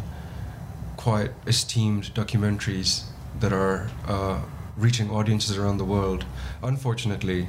quite 0.98 1.32
esteemed 1.48 2.14
documentaries 2.14 3.04
that 3.40 3.54
are 3.54 3.90
uh, 4.08 4.42
reaching 4.78 5.10
audiences 5.10 5.58
around 5.58 5.78
the 5.78 5.86
world. 5.86 6.26
Unfortunately, 6.64 7.48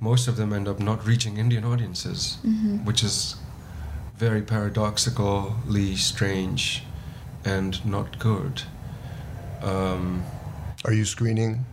most 0.00 0.28
of 0.28 0.36
them 0.36 0.52
end 0.52 0.66
up 0.68 0.78
not 0.80 1.06
reaching 1.06 1.36
Indian 1.38 1.64
audiences, 1.64 2.38
hmm 2.42 2.84
which 2.84 3.02
is 3.02 3.36
very 4.16 4.42
paradoxically 4.42 5.96
strange 5.96 6.82
and 7.44 7.84
not 7.84 8.18
good. 8.18 8.62
Um, 9.62 10.22
Are 10.84 10.92
you 10.92 11.04
screening 11.04 11.64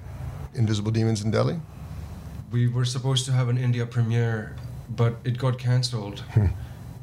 Invisible 0.53 0.91
Demons 0.91 1.24
in 1.24 1.32
Delhi? 1.32 1.59
we 2.51 2.67
were 2.67 2.84
supposed 2.84 3.26
to 3.26 3.32
have 3.32 3.47
an 3.47 3.57
India 3.57 3.86
premiere, 3.86 4.53
but 4.89 5.15
it 5.24 5.38
got 5.38 5.57
cancelled 5.57 6.19
Hmm. 6.34 6.47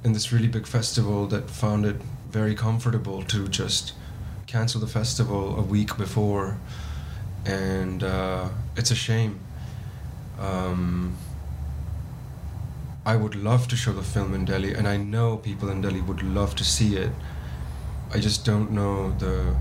in 0.04 0.12
this 0.12 0.30
really 0.30 0.46
big 0.48 0.66
festival 0.66 1.26
that 1.28 1.48
found 1.48 1.86
it 1.86 1.96
very 2.30 2.54
comfortable 2.54 3.22
to 3.22 3.48
just 3.48 3.94
cancel 4.46 4.78
the 4.78 4.86
festival 4.86 5.58
a 5.58 5.62
week 5.62 5.96
before, 5.96 6.58
and 7.46 8.02
uh, 8.04 8.48
it's 8.76 8.90
a 8.90 8.94
shame. 8.94 9.38
Um, 10.38 11.16
I 13.06 13.16
would 13.16 13.34
love 13.34 13.68
to 13.68 13.76
show 13.76 13.92
the 13.94 14.02
film 14.02 14.34
in 14.34 14.44
Delhi, 14.44 14.74
and 14.74 14.86
I 14.86 14.98
know 14.98 15.38
people 15.38 15.70
in 15.70 15.80
Delhi 15.80 16.02
would 16.02 16.22
love 16.22 16.54
to 16.56 16.64
see 16.64 16.96
it. 16.96 17.10
I 18.12 18.18
just 18.18 18.44
don't 18.44 18.70
know 18.72 19.10
the 19.18 19.54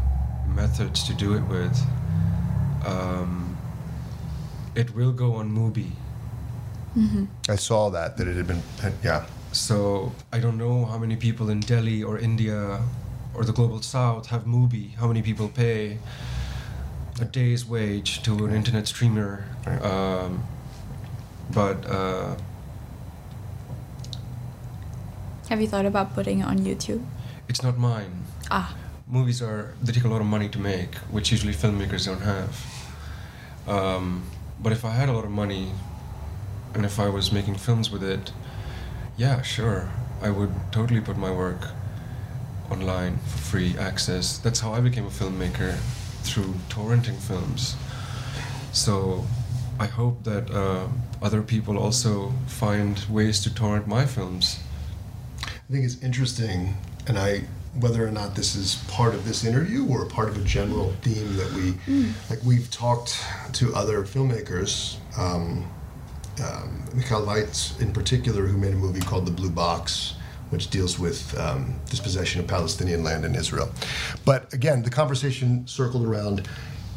methods 0.47 1.03
to 1.07 1.13
do 1.13 1.33
it 1.35 1.41
with. 1.47 1.77
Um, 2.85 3.57
it 4.75 4.95
will 4.95 5.11
go 5.11 5.33
on 5.35 5.51
Mubi, 5.51 5.91
hmm 6.93 7.25
I 7.49 7.55
saw 7.57 7.89
that 7.89 8.17
that 8.17 8.27
it 8.27 8.35
had 8.37 8.47
been 8.47 8.61
yeah. 9.03 9.25
so 9.51 10.11
I 10.31 10.39
don't 10.39 10.57
know 10.57 10.85
how 10.85 10.97
many 10.97 11.15
people 11.15 11.49
in 11.49 11.59
Delhi 11.59 12.03
or 12.03 12.17
India 12.17 12.79
or 13.33 13.43
the 13.43 13.53
global 13.53 13.81
south 13.81 14.27
have 14.27 14.45
Mubi. 14.45 14.95
How 14.95 15.07
many 15.07 15.21
people 15.21 15.47
pay 15.49 15.97
a 17.19 17.25
day's 17.25 17.65
wage 17.65 18.21
to 18.23 18.45
an 18.45 18.53
internet 18.53 18.87
streamer? 18.87 19.43
Right. 19.65 19.81
Um, 19.83 20.43
but 21.53 21.85
uh, 21.89 22.35
Have 25.49 25.61
you 25.61 25.67
thought 25.67 25.85
about 25.85 26.13
putting 26.13 26.39
it 26.39 26.45
on 26.45 26.59
YouTube? 26.59 27.03
it's 27.49 27.63
not 27.63 27.77
mine. 27.77 28.25
Ah, 28.49 28.75
movies 29.07 29.41
are 29.41 29.73
they 29.81 29.91
take 29.91 30.03
a 30.03 30.07
lot 30.07 30.21
of 30.21 30.27
money 30.27 30.49
to 30.49 30.59
make, 30.59 30.95
which 31.11 31.31
usually 31.31 31.53
filmmakers 31.53 32.05
don't 32.05 32.21
have. 32.21 32.65
Um, 33.67 34.23
but 34.61 34.71
if 34.71 34.85
I 34.85 34.91
had 34.91 35.09
a 35.09 35.13
lot 35.13 35.25
of 35.25 35.31
money, 35.31 35.71
and 36.73 36.85
if 36.85 36.99
I 36.99 37.09
was 37.09 37.31
making 37.31 37.55
films 37.55 37.91
with 37.91 38.03
it, 38.03 38.31
yeah, 39.17 39.41
sure, 39.41 39.89
I 40.21 40.29
would 40.29 40.53
totally 40.71 41.01
put 41.01 41.17
my 41.17 41.31
work 41.31 41.67
online 42.69 43.17
for 43.17 43.37
free 43.37 43.77
access. 43.77 44.37
That's 44.37 44.59
how 44.59 44.73
I 44.73 44.81
became 44.81 45.05
a 45.05 45.09
filmmaker 45.09 45.75
through 46.23 46.55
torrenting 46.69 47.17
films. 47.17 47.75
So 48.71 49.25
I 49.79 49.85
hope 49.85 50.23
that 50.23 50.49
uh, 50.51 50.87
other 51.21 51.41
people 51.41 51.77
also 51.77 52.33
find 52.47 52.99
ways 53.09 53.39
to 53.41 53.53
torrent 53.53 53.87
my 53.87 54.05
films. 54.05 54.59
I 55.43 55.71
think 55.71 55.85
it's 55.85 56.01
interesting, 56.01 56.77
and 57.07 57.17
I 57.17 57.43
whether 57.79 58.05
or 58.05 58.11
not 58.11 58.35
this 58.35 58.55
is 58.55 58.75
part 58.87 59.13
of 59.13 59.25
this 59.25 59.43
interview 59.43 59.87
or 59.87 60.05
part 60.05 60.29
of 60.29 60.37
a 60.37 60.43
general 60.43 60.93
theme 61.01 61.35
that 61.37 61.51
we 61.53 62.05
like 62.29 62.43
we've 62.43 62.69
talked 62.71 63.19
to 63.53 63.73
other 63.75 64.03
filmmakers 64.03 64.97
um, 65.17 65.69
um, 66.43 66.83
Michal 66.93 67.21
Weitz 67.21 67.79
in 67.81 67.93
particular 67.93 68.45
who 68.45 68.57
made 68.57 68.73
a 68.73 68.77
movie 68.77 68.99
called 68.99 69.25
The 69.25 69.31
Blue 69.31 69.49
Box 69.49 70.15
which 70.49 70.69
deals 70.69 70.97
with 70.97 71.37
um, 71.37 71.75
dispossession 71.89 72.39
of 72.39 72.47
Palestinian 72.47 73.03
land 73.03 73.25
in 73.25 73.35
Israel. 73.35 73.69
But 74.25 74.51
again 74.53 74.81
the 74.81 74.89
conversation 74.89 75.67
circled 75.67 76.05
around 76.05 76.47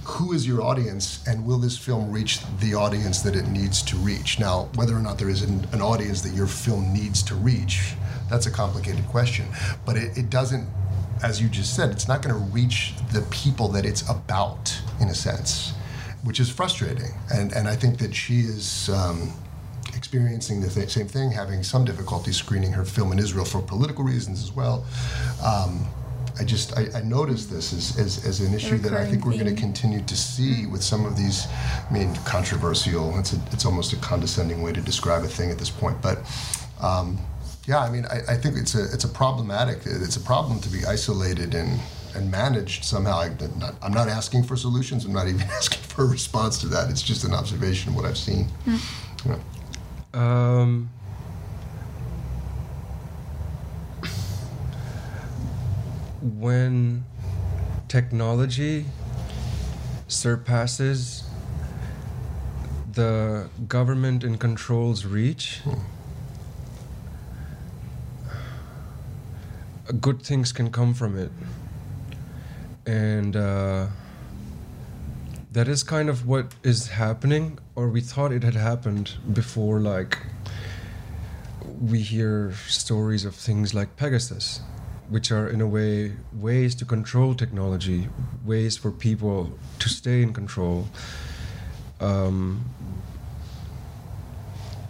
who 0.04 0.32
is 0.32 0.46
your 0.46 0.62
audience 0.62 1.22
and 1.26 1.44
will 1.44 1.58
this 1.58 1.76
film 1.76 2.10
reach 2.10 2.40
the 2.58 2.74
audience 2.74 3.20
that 3.22 3.36
it 3.36 3.48
needs 3.48 3.82
to 3.82 3.96
reach? 3.96 4.40
Now 4.40 4.68
whether 4.76 4.96
or 4.96 5.00
not 5.00 5.18
there 5.18 5.28
is 5.28 5.42
an, 5.42 5.66
an 5.72 5.82
audience 5.82 6.22
that 6.22 6.34
your 6.34 6.46
film 6.46 6.92
needs 6.92 7.22
to 7.24 7.34
reach 7.34 7.94
that's 8.30 8.46
a 8.46 8.50
complicated 8.50 9.06
question 9.08 9.46
but 9.84 9.96
it, 9.96 10.16
it 10.16 10.30
doesn't 10.30 10.66
as 11.22 11.42
you 11.42 11.48
just 11.48 11.76
said 11.76 11.90
it's 11.90 12.08
not 12.08 12.22
going 12.22 12.34
to 12.34 12.40
reach 12.52 12.94
the 13.12 13.20
people 13.30 13.68
that 13.68 13.84
it's 13.84 14.08
about 14.08 14.80
in 15.00 15.08
a 15.08 15.14
sense 15.14 15.74
which 16.24 16.40
is 16.40 16.48
frustrating 16.48 17.12
and, 17.34 17.52
and 17.52 17.68
i 17.68 17.76
think 17.76 17.98
that 17.98 18.14
she 18.14 18.40
is 18.40 18.88
um, 18.90 19.32
experiencing 19.94 20.60
the 20.60 20.68
th- 20.68 20.88
same 20.88 21.08
thing 21.08 21.30
having 21.30 21.62
some 21.62 21.84
difficulty 21.84 22.32
screening 22.32 22.72
her 22.72 22.84
film 22.84 23.12
in 23.12 23.18
israel 23.18 23.44
for 23.44 23.60
political 23.60 24.04
reasons 24.04 24.42
as 24.42 24.52
well 24.52 24.84
um, 25.44 25.86
I 26.40 26.44
just 26.44 26.76
I, 26.76 26.86
I 26.94 27.02
noticed 27.02 27.50
this 27.50 27.74
as, 27.74 27.98
as, 27.98 28.24
as 28.24 28.40
an 28.40 28.54
issue 28.54 28.78
that 28.78 28.94
I 28.94 29.04
think 29.04 29.26
we're 29.26 29.32
going 29.32 29.54
to 29.54 29.60
continue 29.60 30.00
to 30.00 30.16
see 30.16 30.64
with 30.64 30.82
some 30.82 31.04
of 31.04 31.14
these. 31.14 31.46
I 31.88 31.92
mean, 31.92 32.14
controversial. 32.24 33.18
It's 33.18 33.34
a, 33.34 33.42
it's 33.52 33.66
almost 33.66 33.92
a 33.92 33.96
condescending 33.96 34.62
way 34.62 34.72
to 34.72 34.80
describe 34.80 35.22
a 35.22 35.28
thing 35.28 35.50
at 35.50 35.58
this 35.58 35.70
point, 35.70 36.00
but. 36.00 36.18
Um, 36.80 37.18
yeah, 37.66 37.78
I 37.78 37.90
mean, 37.90 38.06
I, 38.06 38.32
I 38.32 38.36
think 38.36 38.56
it's 38.56 38.74
a 38.74 38.84
it's 38.92 39.04
a 39.04 39.08
problematic. 39.08 39.80
It's 39.84 40.16
a 40.16 40.20
problem 40.20 40.60
to 40.60 40.68
be 40.68 40.84
isolated 40.84 41.54
and 41.54 41.80
and 42.14 42.30
managed 42.30 42.84
somehow. 42.84 43.18
I, 43.18 43.26
am 43.26 43.58
not, 43.58 43.74
I'm 43.82 43.92
not 43.92 44.08
asking 44.08 44.44
for 44.44 44.56
solutions. 44.56 45.04
I'm 45.04 45.12
not 45.12 45.28
even 45.28 45.42
asking 45.58 45.82
for 45.82 46.04
a 46.04 46.08
response 46.08 46.58
to 46.60 46.68
that. 46.68 46.90
It's 46.90 47.02
just 47.02 47.24
an 47.24 47.34
observation 47.34 47.90
of 47.90 47.96
what 47.96 48.04
I've 48.04 48.18
seen. 48.18 48.48
Yeah. 49.24 49.38
Um, 50.12 50.90
when 56.20 57.04
technology 57.88 58.86
surpasses 60.08 61.24
the 62.92 63.48
government 63.68 64.24
and 64.24 64.38
control's 64.40 65.04
reach, 65.06 65.60
good 69.92 70.22
things 70.22 70.52
can 70.52 70.70
come 70.70 70.94
from 70.94 71.18
it. 71.18 71.30
And 72.86 73.36
uh, 73.36 73.86
that 75.52 75.68
is 75.68 75.82
kind 75.82 76.08
of 76.08 76.26
what 76.26 76.54
is 76.62 76.88
happening, 76.88 77.58
or 77.74 77.88
we 77.88 78.00
thought 78.00 78.32
it 78.32 78.42
had 78.42 78.54
happened 78.54 79.14
before, 79.32 79.80
like 79.80 80.18
we 81.80 82.00
hear 82.00 82.52
stories 82.68 83.24
of 83.24 83.34
things 83.34 83.74
like 83.74 83.96
Pegasus, 83.96 84.60
which 85.08 85.30
are 85.32 85.48
in 85.48 85.60
a 85.60 85.66
way 85.66 86.12
ways 86.32 86.74
to 86.76 86.84
control 86.84 87.34
technology, 87.34 88.08
ways 88.44 88.76
for 88.76 88.90
people 88.90 89.58
to 89.78 89.88
stay 89.88 90.22
in 90.22 90.32
control. 90.32 90.88
Um, 92.00 92.64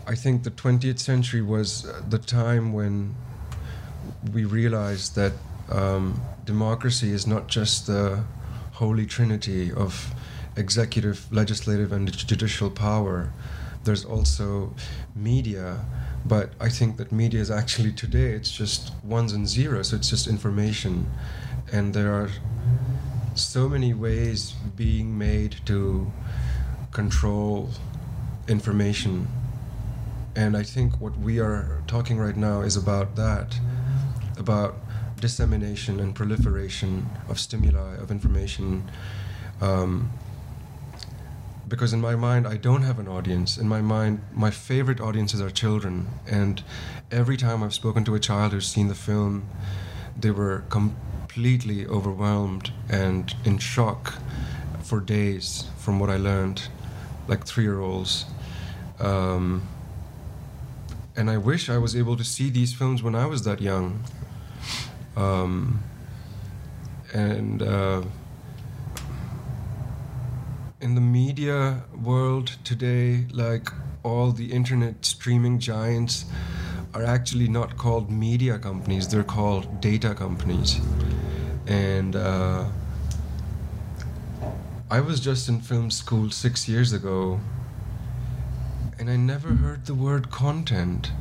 I 0.07 0.15
think 0.15 0.43
the 0.43 0.51
20th 0.51 0.99
century 0.99 1.43
was 1.43 1.91
the 2.09 2.19
time 2.19 2.73
when 2.73 3.15
we 4.33 4.45
realize 4.45 5.11
that 5.11 5.33
um, 5.71 6.21
democracy 6.45 7.13
is 7.13 7.27
not 7.27 7.49
just 7.49 7.87
the 7.87 8.25
holy 8.73 9.07
trinity 9.07 9.73
of 9.73 10.15
executive, 10.57 11.27
legislative, 11.33 11.93
and 11.93 12.11
judicial 12.13 12.71
power. 12.71 13.33
There's 13.85 14.05
also 14.05 14.75
media, 15.15 15.85
but 16.25 16.53
I 16.61 16.69
think 16.69 16.97
that 16.99 17.13
media 17.13 17.41
is 17.41 17.51
actually 17.51 17.93
today 17.93 18.33
it's 18.33 18.51
just 18.51 18.93
ones 19.03 19.33
and 19.33 19.49
zeros. 19.49 19.89
So 19.89 19.97
it's 19.97 20.11
just 20.11 20.27
information, 20.27 21.11
and 21.73 21.95
there 21.95 22.13
are 22.13 22.29
so 23.35 23.69
many 23.69 23.95
ways 23.95 24.53
being 24.77 25.17
made 25.17 25.57
to 25.67 26.11
control 26.93 27.71
information. 28.49 29.29
And 30.37 30.57
I 30.57 30.63
think 30.63 31.01
what 31.01 31.19
we 31.19 31.41
are 31.41 31.83
talking 31.87 32.19
right 32.19 32.37
now 32.37 32.61
is 32.61 32.77
about 32.77 33.17
that, 33.17 33.59
about 34.41 34.77
dissemination 35.21 36.01
and 36.01 36.15
proliferation 36.15 37.09
of 37.29 37.39
stimuli, 37.39 37.97
of 37.97 38.11
information. 38.11 38.91
Um, 39.61 40.11
because 41.69 41.93
in 41.93 42.01
my 42.01 42.17
mind, 42.17 42.49
I 42.49 42.57
don't 42.57 42.83
have 42.83 42.99
an 42.99 43.07
audience. 43.07 43.57
In 43.57 43.69
my 43.69 43.81
mind, 43.81 44.23
my 44.33 44.51
favorite 44.51 45.01
audiences 45.01 45.41
are 45.41 45.51
children. 45.51 46.09
And 46.27 46.63
every 47.13 47.37
time 47.37 47.63
I've 47.63 47.75
spoken 47.75 48.05
to 48.07 48.15
a 48.17 48.21
child 48.21 48.53
who's 48.53 48.67
seen 48.67 48.89
the 48.89 48.95
film, 48.95 49.47
they 50.19 50.33
were 50.33 50.65
completely 50.69 51.87
overwhelmed 51.87 52.73
and 52.89 53.33
in 53.45 53.59
shock 53.59 54.15
for 54.83 54.99
days 55.01 55.69
from 55.79 56.01
what 56.01 56.11
I 56.11 56.17
learned, 56.17 56.63
like 57.29 57.47
three 57.47 57.63
year 57.63 57.79
olds. 57.79 58.25
Um, 58.99 59.69
and 61.17 61.31
I 61.31 61.37
wish 61.37 61.71
I 61.71 61.79
was 61.79 61.95
able 61.95 62.17
to 62.17 62.25
see 62.25 62.51
these 62.51 62.73
films 62.73 63.03
when 63.03 63.15
I 63.15 63.27
was 63.27 63.43
that 63.43 63.61
young. 63.61 64.03
Um, 65.17 65.83
and 67.13 67.63
uh, 67.63 68.03
in 70.81 70.95
the 70.95 71.01
media 71.01 71.83
world 72.03 72.57
today, 72.65 73.27
like 73.33 73.69
all 74.03 74.33
the 74.33 74.53
internet 74.53 75.05
streaming 75.05 75.59
giants 75.59 76.25
are 76.95 77.05
actually 77.05 77.49
not 77.49 77.77
called 77.77 78.11
media 78.11 78.59
companies, 78.59 79.09
they're 79.09 79.23
called 79.23 79.81
data 79.81 80.15
companies. 80.15 80.81
And 81.67 82.17
uh, 82.17 82.65
I 84.91 85.01
was 85.01 85.21
just 85.21 85.49
in 85.49 85.61
film 85.61 85.91
school 85.91 86.31
six 86.31 86.69
years 86.69 86.93
ago, 86.93 87.41
and 88.99 89.09
I 89.09 89.17
never 89.17 89.49
heard 89.49 89.87
the 89.87 89.95
word 89.95 90.31
content. 90.31 91.13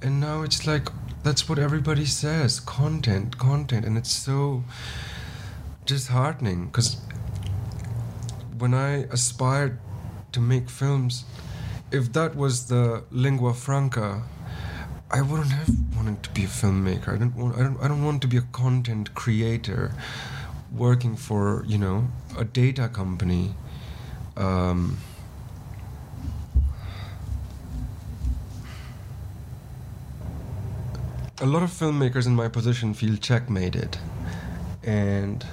And 0.00 0.20
now 0.20 0.42
it's 0.42 0.66
like, 0.66 0.88
that's 1.24 1.48
what 1.48 1.58
everybody 1.58 2.04
says 2.04 2.60
content, 2.60 3.38
content. 3.38 3.86
And 3.86 3.96
it's 3.96 4.12
so 4.12 4.62
disheartening 5.86 6.66
because 6.66 6.98
when 8.58 8.74
I 8.74 9.04
aspired 9.10 9.78
to 10.32 10.40
make 10.40 10.68
films, 10.68 11.24
if 11.90 12.12
that 12.12 12.36
was 12.36 12.68
the 12.68 13.04
lingua 13.10 13.54
franca, 13.54 14.22
I 15.10 15.22
wouldn't 15.22 15.52
have 15.52 15.70
wanted 15.96 16.22
to 16.24 16.30
be 16.30 16.44
a 16.44 16.48
filmmaker. 16.48 17.14
I 17.14 17.16
don't 17.16 17.34
want. 17.36 17.56
I 17.56 17.62
don't. 17.62 17.80
I 17.80 17.88
don't 17.88 18.04
want 18.04 18.20
to 18.22 18.28
be 18.28 18.36
a 18.36 18.46
content 18.52 19.14
creator, 19.14 19.92
working 20.72 21.16
for 21.16 21.64
you 21.66 21.78
know 21.78 22.08
a 22.36 22.44
data 22.44 22.88
company. 22.88 23.54
Um, 24.36 24.98
a 31.44 31.46
lot 31.46 31.62
of 31.62 31.68
filmmakers 31.68 32.26
in 32.26 32.34
my 32.34 32.48
position 32.48 32.94
feel 32.94 33.16
checkmated, 33.18 33.98
and 34.82 35.44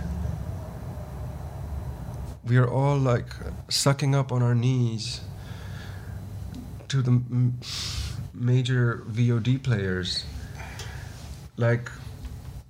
we 2.45 2.55
are 2.55 2.69
all 2.69 2.97
like 2.97 3.27
sucking 3.67 4.15
up 4.15 4.31
on 4.31 4.41
our 4.41 4.55
knees 4.55 5.19
to 6.87 7.01
the 7.01 7.11
m- 7.11 7.59
major 8.33 9.03
VOD 9.09 9.61
players. 9.61 10.23
Like, 11.57 11.91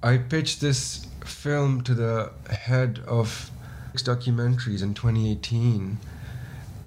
I 0.02 0.18
pitched 0.18 0.60
this 0.60 1.06
film 1.24 1.82
to 1.84 1.94
the 1.94 2.32
head 2.50 3.04
of 3.06 3.52
documentaries 3.94 4.82
in 4.82 4.96
2018, 4.96 6.00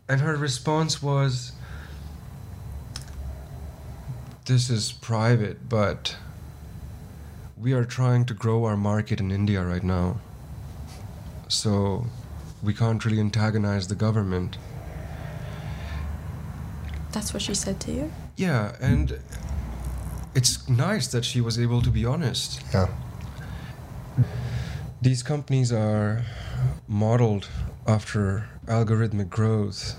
and 0.08 0.20
her 0.20 0.34
response 0.34 1.00
was, 1.00 1.52
This 4.46 4.68
is 4.68 4.90
private, 4.90 5.68
but 5.68 6.16
we 7.64 7.72
are 7.72 7.86
trying 7.86 8.26
to 8.26 8.34
grow 8.34 8.66
our 8.66 8.76
market 8.76 9.20
in 9.20 9.30
India 9.30 9.64
right 9.64 9.82
now. 9.82 10.20
So 11.48 12.04
we 12.62 12.74
can't 12.74 13.02
really 13.02 13.18
antagonize 13.18 13.88
the 13.88 13.94
government. 13.94 14.58
That's 17.12 17.32
what 17.32 17.40
she 17.40 17.54
said 17.54 17.80
to 17.80 17.90
you? 17.90 18.12
Yeah, 18.36 18.76
and 18.82 19.18
it's 20.34 20.68
nice 20.68 21.06
that 21.06 21.24
she 21.24 21.40
was 21.40 21.58
able 21.58 21.80
to 21.80 21.88
be 21.88 22.04
honest. 22.04 22.62
Yeah. 22.74 22.88
These 25.00 25.22
companies 25.22 25.72
are 25.72 26.22
modeled 26.86 27.48
after 27.86 28.46
algorithmic 28.66 29.30
growth 29.30 29.96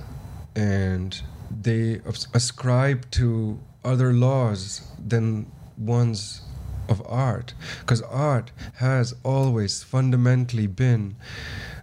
and 0.56 1.20
they 1.50 2.02
ascribe 2.34 3.10
to 3.12 3.60
other 3.84 4.14
laws 4.14 4.82
than 5.00 5.52
ones 5.78 6.45
of 6.88 7.02
art 7.06 7.54
because 7.80 8.02
art 8.04 8.52
has 8.76 9.16
always 9.24 9.84
fundamentally 9.84 10.68
been 10.68 11.16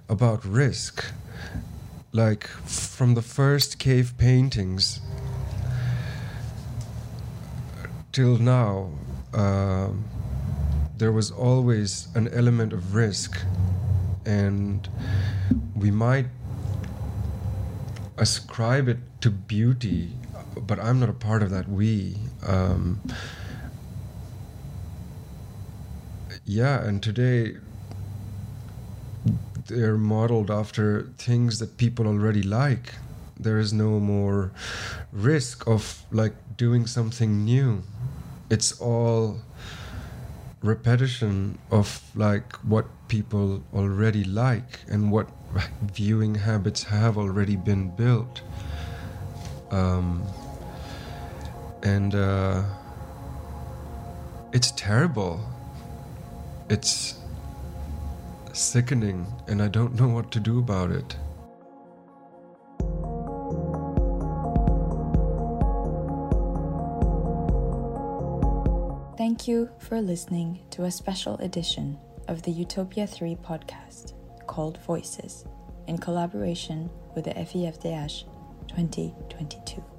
about 0.08 0.44
risk 0.44 1.12
like 2.12 2.46
from 2.46 3.14
the 3.14 3.22
first 3.22 3.78
cave 3.78 4.14
paintings 4.18 5.00
till 8.12 8.36
now 8.36 8.90
uh, 9.32 9.88
there 10.96 11.12
was 11.12 11.30
always 11.30 12.08
an 12.14 12.28
element 12.28 12.72
of 12.72 12.94
risk 12.94 13.40
and 14.26 14.88
we 15.74 15.90
might 15.90 16.26
ascribe 18.18 18.88
it 18.88 18.98
to 19.20 19.30
beauty 19.30 20.12
but 20.60 20.78
I'm 20.78 21.00
not 21.00 21.08
a 21.08 21.14
part 21.14 21.42
of 21.42 21.50
that 21.50 21.68
we. 21.68 22.16
Um, 22.46 23.00
yeah, 26.44 26.82
and 26.84 27.02
today 27.02 27.56
they're 29.66 29.96
modeled 29.96 30.50
after 30.50 31.08
things 31.18 31.58
that 31.58 31.76
people 31.76 32.06
already 32.06 32.42
like. 32.42 32.94
There 33.38 33.58
is 33.58 33.72
no 33.72 34.00
more 34.00 34.52
risk 35.12 35.66
of 35.66 36.04
like 36.10 36.34
doing 36.56 36.86
something 36.86 37.44
new. 37.44 37.82
It's 38.50 38.80
all 38.80 39.40
repetition 40.62 41.58
of 41.70 42.02
like 42.14 42.52
what 42.56 42.86
people 43.08 43.62
already 43.74 44.24
like 44.24 44.80
and 44.88 45.10
what 45.10 45.28
viewing 45.82 46.36
habits 46.36 46.84
have 46.84 47.18
already 47.18 47.56
been 47.56 47.90
built. 47.90 48.42
Um, 49.70 50.22
and 51.82 52.14
uh, 52.14 52.62
it's 54.52 54.70
terrible. 54.72 55.51
It's 56.72 57.16
sickening, 58.54 59.26
and 59.46 59.60
I 59.62 59.68
don't 59.68 59.92
know 60.00 60.08
what 60.08 60.30
to 60.30 60.40
do 60.40 60.58
about 60.58 60.90
it. 60.90 61.16
Thank 69.18 69.46
you 69.46 69.68
for 69.80 70.00
listening 70.00 70.60
to 70.70 70.84
a 70.84 70.90
special 70.90 71.36
edition 71.40 71.98
of 72.26 72.40
the 72.40 72.50
Utopia 72.50 73.06
3 73.06 73.36
podcast 73.36 74.14
called 74.46 74.78
Voices 74.86 75.44
in 75.88 75.98
collaboration 75.98 76.88
with 77.14 77.26
the 77.26 77.32
FIFDH 77.32 78.24
2022. 78.68 79.91